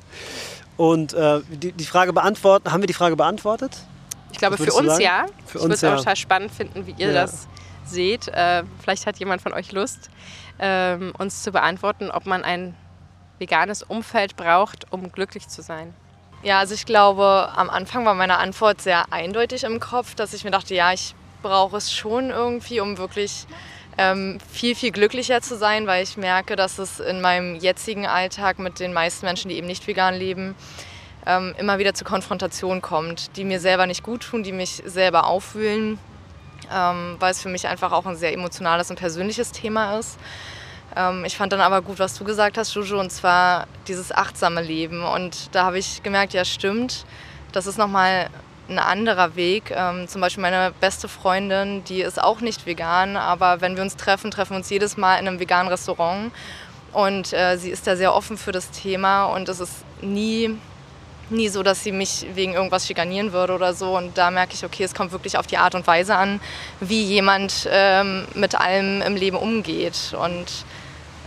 [0.76, 3.76] Und äh, die, die Frage beantworten, haben wir die Frage beantwortet?
[4.32, 5.02] Ich glaube, für uns sagen?
[5.02, 5.26] ja.
[5.46, 5.96] Für ich würde es auch ja.
[5.96, 7.22] total spannend finden, wie ihr Ja.
[7.22, 7.46] das
[7.84, 8.28] seht.
[8.28, 10.10] Äh, vielleicht hat jemand von euch Lust,
[10.58, 12.74] ähm, uns zu beantworten, ob man ein
[13.38, 15.94] veganes Umfeld braucht, um glücklich zu sein.
[16.42, 20.44] Ja, also ich glaube, am Anfang war meine Antwort sehr eindeutig im Kopf, dass ich
[20.44, 23.46] mir dachte, ja, ich brauche es schon irgendwie, um wirklich
[23.96, 28.60] ähm, viel, viel glücklicher zu sein, weil ich merke, dass es in meinem jetzigen Alltag
[28.60, 30.54] mit den meisten Menschen, die eben nicht vegan leben,
[31.26, 35.26] ähm, immer wieder zu Konfrontationen kommt, die mir selber nicht gut tun, die mich selber
[35.26, 35.98] aufwühlen,
[36.72, 40.18] ähm, weil es für mich einfach auch ein sehr emotionales und persönliches Thema ist.
[40.96, 44.62] Ähm, ich fand dann aber gut, was du gesagt hast, Juju, und zwar dieses achtsame
[44.62, 45.02] Leben.
[45.04, 47.04] Und da habe ich gemerkt, ja stimmt,
[47.52, 48.28] das ist nochmal
[48.68, 49.72] ein anderer Weg.
[49.74, 53.96] Ähm, zum Beispiel meine beste Freundin, die ist auch nicht vegan, aber wenn wir uns
[53.96, 56.32] treffen, treffen wir uns jedes Mal in einem veganen Restaurant.
[56.92, 60.56] Und äh, sie ist da sehr offen für das Thema und es ist nie,
[61.28, 63.96] nie so, dass sie mich wegen irgendwas schikanieren würde oder so.
[63.96, 66.40] Und da merke ich, okay, es kommt wirklich auf die Art und Weise an,
[66.80, 70.14] wie jemand ähm, mit allem im Leben umgeht.
[70.18, 70.46] Und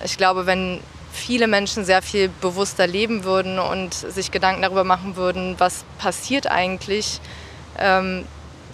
[0.03, 0.79] ich glaube, wenn
[1.11, 6.47] viele Menschen sehr viel bewusster leben würden und sich Gedanken darüber machen würden, was passiert
[6.47, 7.19] eigentlich
[7.77, 8.25] ähm,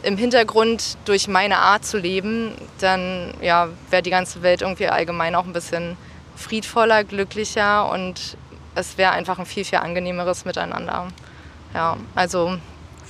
[0.04, 5.36] im Hintergrund durch meine Art zu leben, dann ja, wäre die ganze Welt irgendwie allgemein
[5.36, 5.98] auch ein bisschen
[6.36, 8.38] friedvoller, glücklicher und
[8.76, 11.08] es wäre einfach ein viel, viel angenehmeres Miteinander.
[11.74, 12.58] Ja, also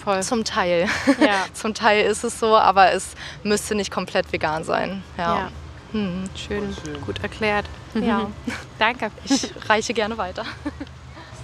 [0.04, 0.24] Voll.
[0.24, 0.88] zum Teil.
[1.20, 1.46] Ja.
[1.54, 5.04] zum Teil ist es so, aber es müsste nicht komplett vegan sein.
[5.18, 5.36] Ja.
[5.36, 5.52] Ja.
[5.92, 6.30] Hm.
[6.36, 6.76] Schön,
[7.06, 7.66] gut erklärt.
[8.04, 8.32] Ja.
[8.80, 9.12] Danke.
[9.26, 10.46] Ich reiche gerne weiter.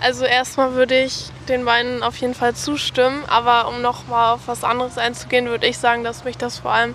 [0.03, 4.41] Also erstmal würde ich den beiden auf jeden Fall zustimmen, aber um noch mal auf
[4.47, 6.93] was anderes einzugehen, würde ich sagen, dass mich das vor allem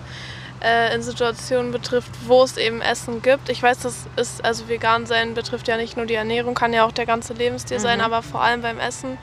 [0.61, 3.49] äh, in Situationen betrifft, wo es eben Essen gibt.
[3.49, 6.85] Ich weiß, das ist also vegan sein betrifft ja nicht nur die Ernährung, kann ja
[6.85, 9.17] auch der ganze Lebensstil sein, aber vor allem beim Essen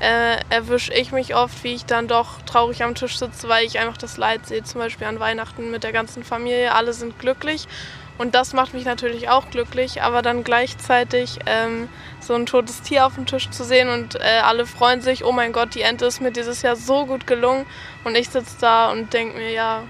[0.00, 3.78] äh, erwische ich mich oft, wie ich dann doch traurig am Tisch sitze, weil ich
[3.78, 7.68] einfach das Leid sehe, zum Beispiel an Weihnachten mit der ganzen Familie, alle sind glücklich
[8.20, 11.88] und das macht mich natürlich auch glücklich, aber dann gleichzeitig ähm,
[12.20, 15.32] so ein totes Tier auf dem Tisch zu sehen und äh, alle freuen sich, oh
[15.32, 17.64] mein Gott, die Ente ist mir dieses Jahr so gut gelungen
[18.04, 19.84] und ich sitze da und denke mir, ja,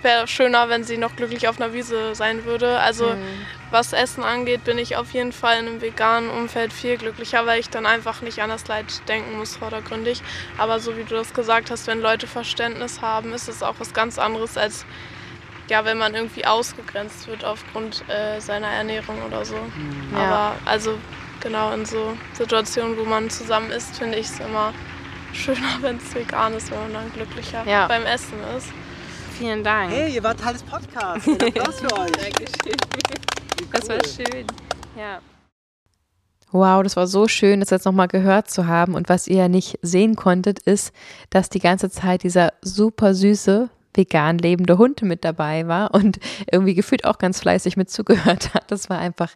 [0.00, 2.78] wäre schöner, wenn sie noch glücklich auf einer Wiese sein würde.
[2.80, 3.14] Also
[3.70, 7.60] was Essen angeht, bin ich auf jeden Fall in einem veganen Umfeld viel glücklicher, weil
[7.60, 10.22] ich dann einfach nicht an das Leid denken muss vordergründig.
[10.56, 13.92] Aber so wie du das gesagt hast, wenn Leute Verständnis haben, ist es auch was
[13.92, 14.86] ganz anderes als
[15.72, 19.54] ja, wenn man irgendwie ausgegrenzt wird aufgrund äh, seiner Ernährung oder so.
[20.14, 20.98] Aber also
[21.40, 24.74] genau in so Situationen, wo man zusammen isst, finde ich es immer
[25.32, 27.86] schöner, wenn es vegan ist, wenn man dann glücklicher Ja.
[27.86, 28.68] beim Essen ist.
[29.38, 29.90] Vielen Dank.
[29.92, 31.26] Hey, ihr wart Teil des Podcasts.
[31.26, 32.12] Ein Applaus für euch.
[32.20, 32.76] Dankeschön.
[33.72, 34.46] Das war schön.
[34.94, 35.20] Ja.
[36.50, 38.94] Wow, das war so schön, das jetzt nochmal gehört zu haben.
[38.94, 40.92] Und was ihr ja nicht sehen konntet, ist,
[41.30, 46.18] dass die ganze Zeit dieser super süße, vegan lebende Hund mit dabei war und
[46.50, 48.70] irgendwie gefühlt auch ganz fleißig mit zugehört hat.
[48.70, 49.30] Das war einfach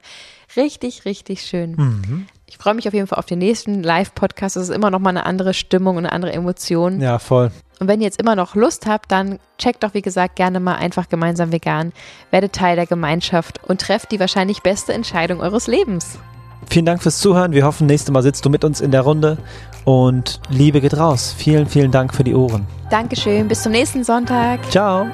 [0.57, 1.73] richtig, richtig schön.
[1.73, 2.27] Mhm.
[2.47, 4.57] Ich freue mich auf jeden Fall auf den nächsten Live-Podcast.
[4.57, 7.01] Das ist immer nochmal eine andere Stimmung und eine andere Emotion.
[7.01, 7.51] Ja, voll.
[7.81, 10.77] Und wenn ihr jetzt immer noch Lust habt, dann checkt doch, wie gesagt, gerne mal
[10.77, 11.93] einfach gemeinsam vegan,
[12.31, 16.19] werdet Teil der Gemeinschaft und trefft die wahrscheinlich beste Entscheidung eures Lebens.
[16.69, 17.53] Vielen Dank fürs Zuhören.
[17.53, 19.39] Wir hoffen, nächstes Mal sitzt du mit uns in der Runde.
[19.85, 21.35] Und Liebe geht raus.
[21.37, 22.67] Vielen, vielen Dank für die Ohren.
[22.91, 24.61] Dankeschön, bis zum nächsten Sonntag.
[24.71, 25.07] Ciao.